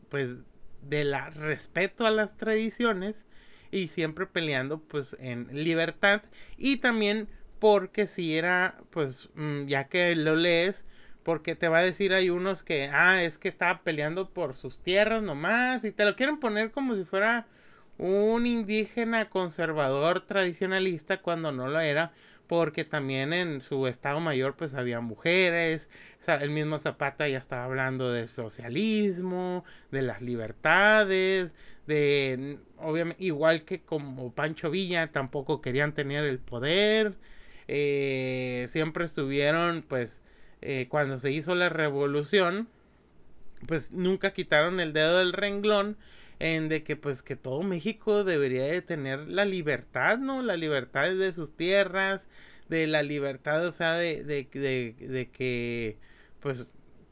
[0.08, 0.36] pues,
[0.82, 3.26] de la respeto a las tradiciones
[3.70, 6.22] y siempre peleando, pues, en libertad
[6.56, 7.28] y también
[7.60, 10.84] porque si era, pues, mm, ya que lo lees,
[11.22, 14.80] porque te va a decir hay unos que, ah, es que estaba peleando por sus
[14.82, 17.46] tierras nomás, y te lo quieren poner como si fuera
[17.98, 22.12] un indígena conservador tradicionalista cuando no lo era,
[22.46, 25.88] porque también en su estado mayor pues había mujeres,
[26.26, 31.54] el mismo Zapata ya estaba hablando de socialismo, de las libertades,
[31.86, 37.14] de, obviamente, igual que como Pancho Villa, tampoco querían tener el poder,
[37.72, 40.20] eh, siempre estuvieron, pues,
[40.60, 42.68] eh, cuando se hizo la revolución,
[43.68, 45.96] pues nunca quitaron el dedo del renglón
[46.40, 50.42] en de que pues que todo México debería de tener la libertad, ¿no?
[50.42, 52.28] La libertad de sus tierras,
[52.68, 54.48] de la libertad, o sea, de, de,
[54.98, 55.96] de, que
[56.40, 56.66] pues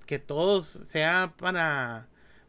[0.06, 2.08] que todos sea para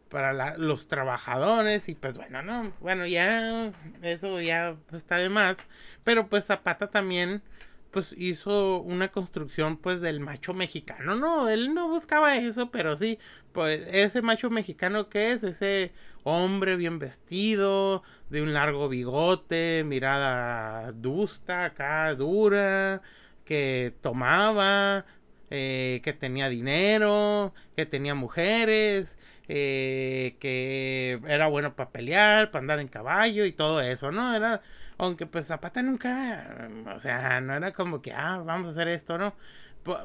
[0.10, 5.58] para los trabajadores y pues bueno, no, bueno, ya eso ya está de más,
[6.04, 7.44] pero pues Zapata también
[7.92, 11.16] pues hizo una construcción pues del macho mexicano.
[11.16, 13.20] No, él no buscaba eso, pero sí,
[13.52, 15.92] pues ese macho mexicano que es, ese
[16.24, 23.02] hombre bien vestido, de un largo bigote, mirada dusta, acá dura,
[23.46, 25.06] que tomaba,
[25.50, 29.18] eh, que tenía dinero, que tenía mujeres,
[29.50, 34.34] eh, que era bueno para pelear, para andar en caballo y todo eso, ¿no?
[34.34, 34.62] Era
[35.00, 39.18] aunque pues Zapata nunca, o sea, no era como que, ah, vamos a hacer esto,
[39.18, 39.34] ¿no?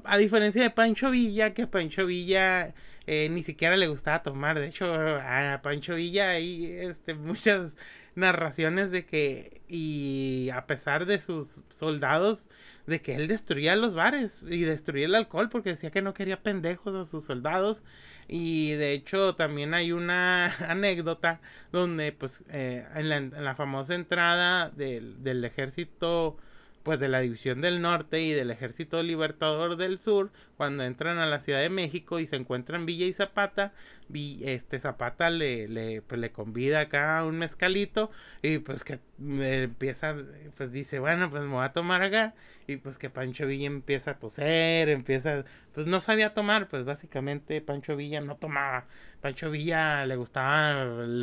[0.04, 2.74] A diferencia de Pancho Villa, que Pancho Villa
[3.06, 4.58] eh, ni siquiera le gustaba tomar.
[4.58, 7.74] De hecho, a Pancho Villa hay este, muchas
[8.14, 12.46] narraciones de que, y a pesar de sus soldados,
[12.86, 16.42] de que él destruía los bares y destruía el alcohol porque decía que no quería
[16.42, 17.82] pendejos a sus soldados.
[18.28, 21.40] Y de hecho también hay una anécdota
[21.72, 26.36] donde pues eh, en, la, famosa entrada del, del ejército
[26.84, 31.26] pues de la División del Norte y del Ejército Libertador del Sur, cuando entran a
[31.26, 33.72] la Ciudad de México y se encuentran Villa y Zapata,
[34.12, 38.10] este Zapata le, le, pues, le convida acá un mezcalito
[38.42, 40.14] y pues que empieza,
[40.58, 42.34] pues dice, bueno, pues me voy a tomar acá
[42.66, 47.60] y pues que Pancho Villa empieza a toser, empieza, pues no sabía tomar, pues básicamente
[47.60, 48.86] Pancho Villa no tomaba,
[49.20, 51.20] Pancho Villa le gustaban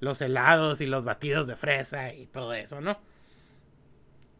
[0.00, 2.98] los helados y los batidos de fresa y todo eso, ¿no?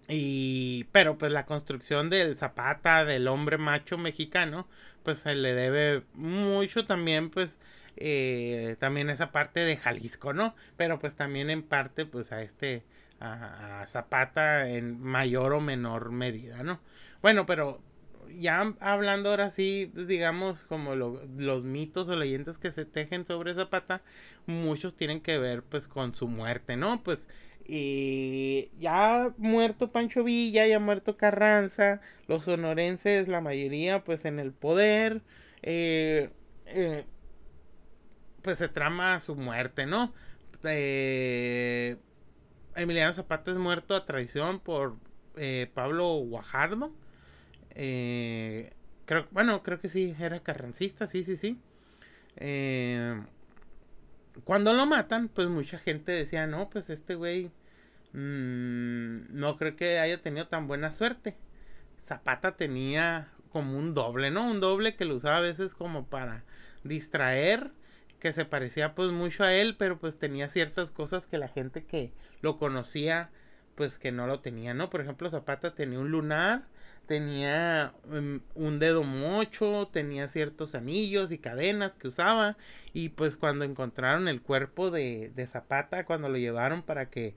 [0.08, 4.68] Y, pero pues la construcción del Zapata, del hombre macho mexicano,
[5.02, 7.58] pues se le debe mucho también, pues,
[7.96, 10.54] eh, también esa parte de Jalisco, ¿no?
[10.76, 12.84] Pero pues también en parte, pues a este,
[13.24, 16.80] a, Zapata en mayor o menor medida, ¿no?
[17.22, 17.80] Bueno, pero
[18.38, 23.54] ya hablando ahora sí, pues, digamos, como los mitos o leyendas que se tejen sobre
[23.54, 24.02] Zapata,
[24.46, 27.02] muchos tienen que ver pues con su muerte, ¿no?
[27.02, 27.28] Pues
[27.66, 34.52] y ya muerto Pancho Villa, ya muerto Carranza, los sonorenses, la mayoría, pues en el
[34.52, 35.22] poder,
[35.62, 36.30] eh,
[36.66, 37.06] eh,
[38.42, 40.12] pues se trama su muerte, ¿no?
[40.64, 41.96] Eh,
[42.76, 44.96] Emiliano Zapata es muerto a traición por
[45.74, 46.92] Pablo Guajardo.
[47.74, 51.58] creo, bueno, creo que sí, era carrancista, sí, sí, sí.
[54.44, 57.50] cuando lo matan, pues mucha gente decía, no, pues este güey
[58.12, 61.36] mmm, no creo que haya tenido tan buena suerte.
[62.02, 64.50] Zapata tenía como un doble, ¿no?
[64.50, 66.44] Un doble que lo usaba a veces como para
[66.82, 67.70] distraer,
[68.24, 71.84] que se parecía pues mucho a él, pero pues tenía ciertas cosas que la gente
[71.84, 72.10] que
[72.40, 73.28] lo conocía
[73.74, 74.88] pues que no lo tenía, ¿no?
[74.88, 76.62] Por ejemplo, Zapata tenía un lunar,
[77.06, 82.56] tenía um, un dedo mocho, tenía ciertos anillos y cadenas que usaba
[82.94, 87.34] y pues cuando encontraron el cuerpo de, de Zapata, cuando lo llevaron para que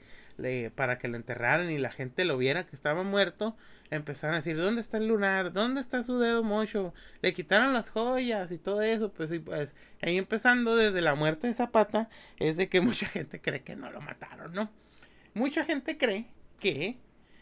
[0.76, 3.56] para que lo enterraran y la gente lo viera que estaba muerto,
[3.90, 5.54] empezaron a decir, ¿dónde está el lunar?
[5.54, 6.94] ¿Dónde está su dedo mocho?
[7.22, 11.48] Le quitaron las joyas y todo eso, pues y pues ahí empezando desde la muerte
[11.48, 12.10] de Zapata
[12.40, 14.70] es de que mucha gente cree que no lo mataron, ¿no?
[15.34, 16.28] Mucha gente cree
[16.60, 16.98] que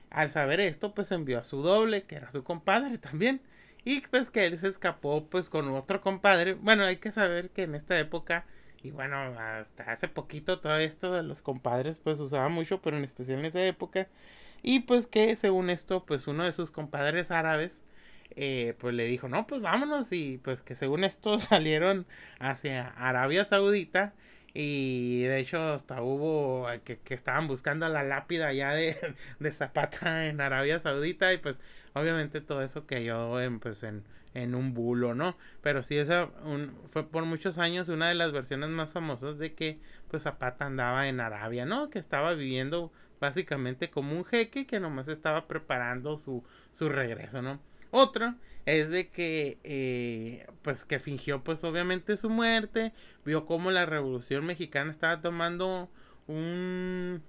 [0.09, 3.41] al saber esto, pues envió a su doble, que era su compadre también.
[3.83, 6.53] Y pues que él se escapó pues con otro compadre.
[6.53, 8.45] Bueno, hay que saber que en esta época
[8.85, 13.03] y bueno, hasta hace poquito todo esto de los compadres pues usaba mucho, pero en
[13.03, 14.07] especial en esa época.
[14.61, 17.83] Y pues que según esto, pues uno de sus compadres árabes,
[18.35, 20.11] eh, pues le dijo, no, pues vámonos.
[20.11, 22.05] Y pues que según esto salieron
[22.39, 24.13] hacia Arabia Saudita.
[24.53, 28.97] Y de hecho hasta hubo que, que estaban buscando la lápida ya de,
[29.39, 31.33] de Zapata en Arabia Saudita.
[31.33, 31.59] Y pues
[31.95, 34.03] obviamente todo eso cayó en, pues, en,
[34.35, 35.35] en un bulo, ¿no?
[35.61, 36.29] Pero sí, esa
[36.89, 39.79] fue por muchos años una de las versiones más famosas de que
[40.09, 41.89] pues Zapata andaba en Arabia, ¿no?
[41.89, 46.43] Que estaba viviendo básicamente como un jeque que nomás estaba preparando su,
[46.73, 47.59] su regreso, ¿no?
[47.91, 48.35] Otro
[48.65, 52.91] es de que eh, pues que fingió pues obviamente su muerte,
[53.23, 55.89] vio cómo la revolución mexicana estaba tomando
[56.27, 57.23] un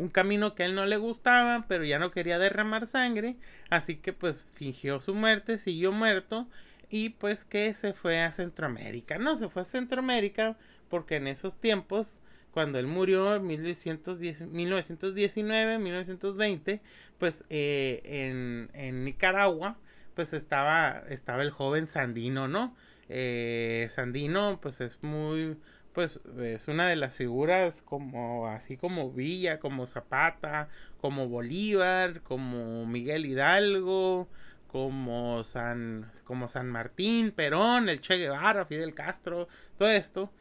[0.00, 3.36] un camino que a él no le gustaba, pero ya no quería derramar sangre,
[3.68, 6.48] así que pues fingió su muerte, siguió muerto
[6.88, 9.18] y pues que se fue a Centroamérica.
[9.18, 10.56] No, se fue a Centroamérica
[10.88, 16.80] porque en esos tiempos, cuando él murió en 1919, 1920,
[17.18, 19.76] pues eh, en, en, Nicaragua,
[20.14, 22.74] pues estaba, estaba el joven Sandino, ¿no?
[23.10, 25.58] Eh, Sandino pues es muy
[25.92, 30.68] pues es una de las figuras como así como Villa, como Zapata,
[31.00, 34.28] como Bolívar, como Miguel Hidalgo,
[34.68, 40.32] como San, como San Martín, Perón, el Che Guevara, Fidel Castro, todo esto.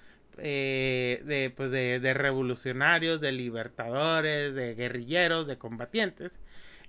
[0.41, 6.39] Eh, de, pues de, de, revolucionarios, de libertadores, de guerrilleros, de combatientes.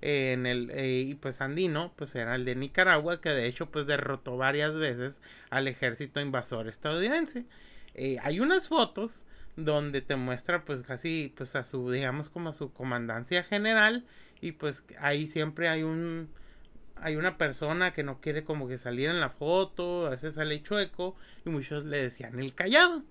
[0.01, 3.87] en el eh, y pues Andino pues era el de Nicaragua que de hecho pues
[3.87, 7.45] derrotó varias veces al ejército invasor estadounidense
[7.93, 9.23] eh, hay unas fotos
[9.55, 14.05] donde te muestra pues casi pues a su digamos como a su comandancia general
[14.39, 16.29] y pues ahí siempre hay un
[17.01, 20.61] hay una persona que no quiere como que salir en la foto, a veces sale
[20.61, 21.15] chueco
[21.45, 23.03] y muchos le decían el callado.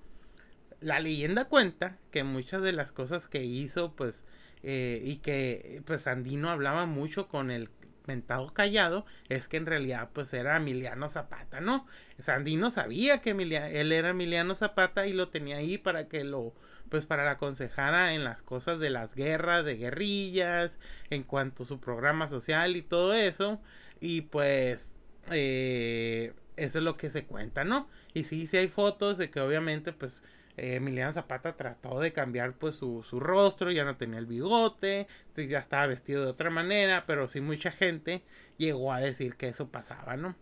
[0.81, 4.25] La leyenda cuenta que muchas de las cosas que hizo pues
[4.63, 7.69] eh, y que pues Andino hablaba mucho con el
[8.11, 11.87] mentado callado es que en realidad pues era Emiliano Zapata, ¿no?
[12.19, 16.53] Sandino sabía que él era Emiliano Zapata y lo tenía ahí para que lo
[16.89, 21.67] pues para la aconsejara en las cosas de las guerras, de guerrillas, en cuanto a
[21.67, 23.61] su programa social y todo eso.
[24.01, 24.89] Y pues
[25.31, 27.89] eh, eso es lo que se cuenta, ¿no?
[28.13, 30.21] Y sí, sí hay fotos de que obviamente pues
[30.61, 35.09] eh, Emiliano Zapata trató de cambiar pues su, su, rostro, ya no tenía el bigote,
[35.35, 38.23] ya estaba vestido de otra manera, pero sí mucha gente
[38.59, 40.37] llegó a decir que eso pasaba, ¿no?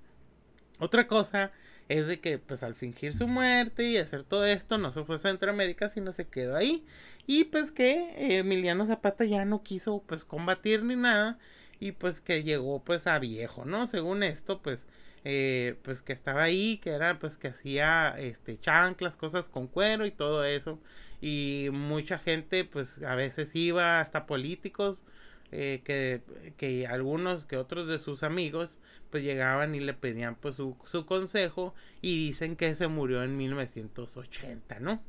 [0.80, 1.52] Otra cosa
[1.88, 5.16] es de que pues al fingir su muerte y hacer todo esto no se fue
[5.16, 6.84] a Centroamérica sino se quedó ahí
[7.26, 11.38] y pues que Emiliano Zapata ya no quiso pues combatir ni nada
[11.80, 13.86] y pues que llegó pues a viejo, ¿no?
[13.86, 14.88] Según esto pues
[15.24, 20.06] eh, pues que estaba ahí, que era pues que hacía este chanclas, cosas con cuero
[20.06, 20.78] y todo eso
[21.20, 25.02] y mucha gente pues a veces iba hasta políticos
[25.50, 26.20] eh, que,
[26.56, 31.06] que algunos que otros de sus amigos pues llegaban y le pedían pues su, su
[31.06, 35.02] consejo y dicen que se murió en 1980, ¿no?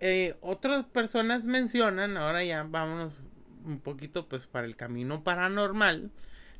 [0.00, 3.14] Eh, otras personas mencionan, ahora ya vámonos
[3.64, 6.10] un poquito pues para el camino paranormal,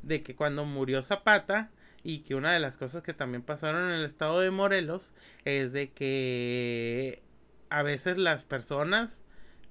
[0.01, 1.69] de que cuando murió Zapata
[2.05, 5.11] y que una de las cosas que también pasaron en el estado de Morelos
[5.43, 7.23] es de que
[7.71, 9.23] a veces las personas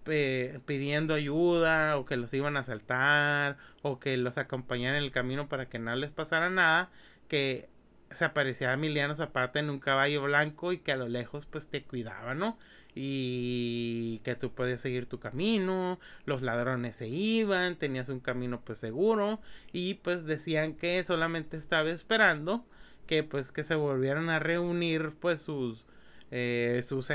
[0.02, 5.48] pidiendo ayuda o que los iban a asaltar o que los acompañaran en el camino
[5.48, 6.90] para que no les pasara nada,
[7.28, 7.68] que
[8.10, 11.84] se aparecía Emiliano Zapata en un caballo blanco y que a lo lejos pues te
[11.84, 12.58] cuidaba, ¿no?
[12.94, 18.78] Y que tú podías seguir tu camino, los ladrones se iban, tenías un camino pues
[18.78, 19.40] seguro
[19.72, 22.64] y pues decían que solamente estaba esperando
[23.06, 25.86] que pues que se volvieran a reunir pues sus
[26.30, 27.08] eh, sus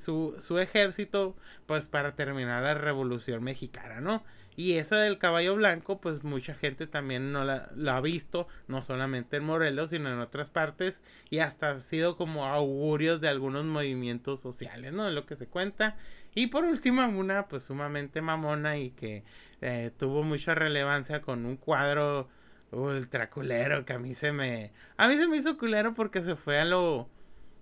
[0.00, 4.24] su, su ejército pues para terminar la revolución mexicana, ¿no?
[4.56, 9.36] Y esa del caballo blanco, pues mucha gente también no la, ha visto, no solamente
[9.38, 14.40] en Morelos, sino en otras partes, y hasta ha sido como augurios de algunos movimientos
[14.40, 15.04] sociales, ¿no?
[15.04, 15.96] De lo que se cuenta.
[16.34, 19.24] Y por último, una pues sumamente mamona y que
[19.60, 22.28] eh, tuvo mucha relevancia con un cuadro
[22.70, 24.72] ultra culero que a mí se me...
[24.96, 27.08] A mí se me hizo culero porque se fue a lo...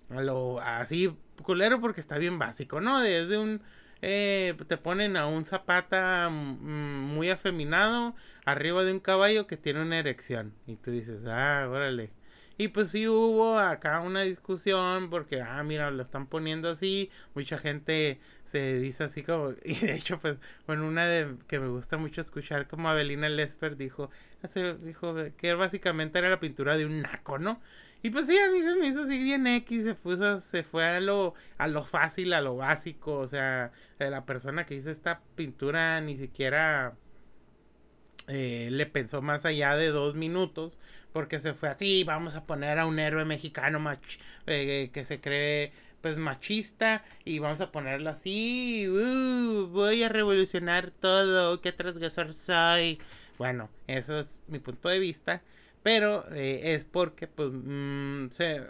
[0.09, 0.59] A lo...
[0.59, 2.99] Así culero porque está bien básico, ¿no?
[2.99, 3.61] Desde un
[4.05, 9.81] eh, te ponen a un zapata mm, muy afeminado arriba de un caballo que tiene
[9.81, 10.53] una erección.
[10.67, 12.11] Y tú dices, ah, órale.
[12.57, 17.09] Y pues sí hubo acá una discusión porque, ah, mira, lo están poniendo así.
[17.33, 20.37] Mucha gente se dice así como, y de hecho, pues,
[20.67, 24.11] bueno, una de que me gusta mucho escuchar como Avelina Lesper dijo,
[24.81, 27.61] dijo que básicamente era la pintura de un naco, ¿no?
[28.03, 30.85] Y pues sí, a mí se me hizo así bien X, se puso, se fue
[30.85, 35.21] a lo, a lo fácil, a lo básico, o sea, la persona que hizo esta
[35.35, 36.97] pintura ni siquiera
[38.27, 40.77] eh, le pensó más allá de dos minutos,
[41.13, 43.79] porque se fue así, vamos a poner a un héroe mexicano
[44.47, 50.91] eh, que se cree pues machista y vamos a ponerlo así, uh, voy a revolucionar
[50.91, 52.99] todo, qué transgresor soy.
[53.37, 55.41] Bueno, eso es mi punto de vista.
[55.83, 58.61] Pero eh, es porque pues mm, se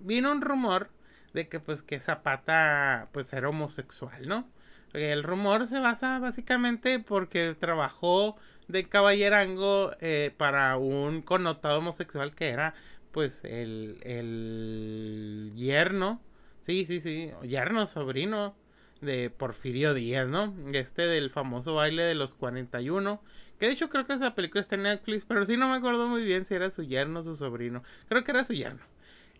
[0.00, 0.90] vino un rumor
[1.32, 4.48] de que pues que Zapata pues era homosexual, ¿no?
[4.92, 8.36] El rumor se basa básicamente porque trabajó
[8.68, 12.74] de caballerango eh, para un connotado homosexual que era
[13.12, 16.20] pues el, el yerno,
[16.64, 18.54] sí, sí, sí, yerno, sobrino
[19.00, 20.54] de Porfirio Díaz, ¿no?
[20.72, 23.22] Este del famoso baile de los 41
[23.58, 26.08] que de hecho creo que esa película está en Netflix, pero sí no me acuerdo
[26.08, 27.82] muy bien si era su yerno o su sobrino.
[28.08, 28.80] Creo que era su yerno.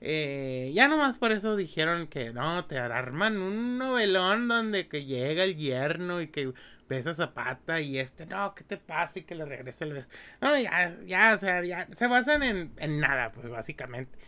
[0.00, 5.42] Eh, ya nomás por eso dijeron que no, te arman un novelón donde que llega
[5.44, 6.52] el yerno y que
[6.88, 9.18] besa Zapata y este, no, ¿qué te pasa?
[9.18, 10.08] Y que le regrese el beso.
[10.40, 14.18] No, ya, ya, o sea, ya se basan en, en nada, pues básicamente.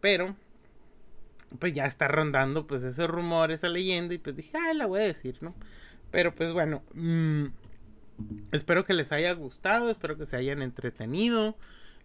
[0.00, 0.36] Pero,
[1.58, 5.00] pues ya está rondando pues ese rumor, esa leyenda y pues dije, ah, la voy
[5.00, 5.54] a decir, ¿no?
[6.10, 7.46] Pero pues bueno, mmm,
[8.52, 11.56] Espero que les haya gustado, espero que se hayan entretenido.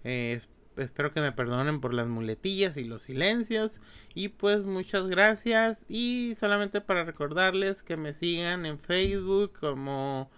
[0.03, 0.39] Eh,
[0.78, 3.82] espero que me perdonen por las muletillas y los silencios.
[4.13, 5.86] Y pues muchas gracias.
[5.89, 10.30] Y solamente para recordarles que me sigan en Facebook como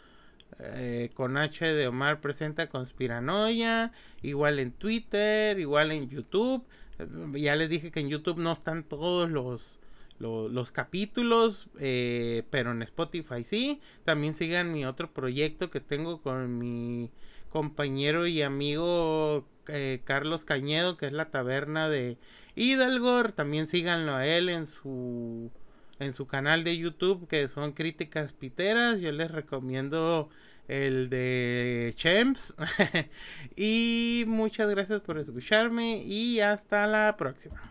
[0.59, 3.91] eh, con H de Omar presenta Conspiranoia.
[4.21, 6.65] Igual en Twitter, igual en YouTube.
[7.33, 9.79] Ya les dije que en YouTube no están todos los
[10.19, 13.79] los capítulos, eh, pero en Spotify sí.
[14.03, 17.09] También sigan mi otro proyecto que tengo con mi
[17.49, 22.17] compañero y amigo eh, Carlos Cañedo, que es la taberna de
[22.55, 23.23] Hidalgo.
[23.33, 25.51] También síganlo a él en su
[25.99, 28.99] en su canal de YouTube que son críticas piteras.
[28.99, 30.29] Yo les recomiendo
[30.67, 32.55] el de Champs.
[33.55, 37.61] y muchas gracias por escucharme y hasta la próxima.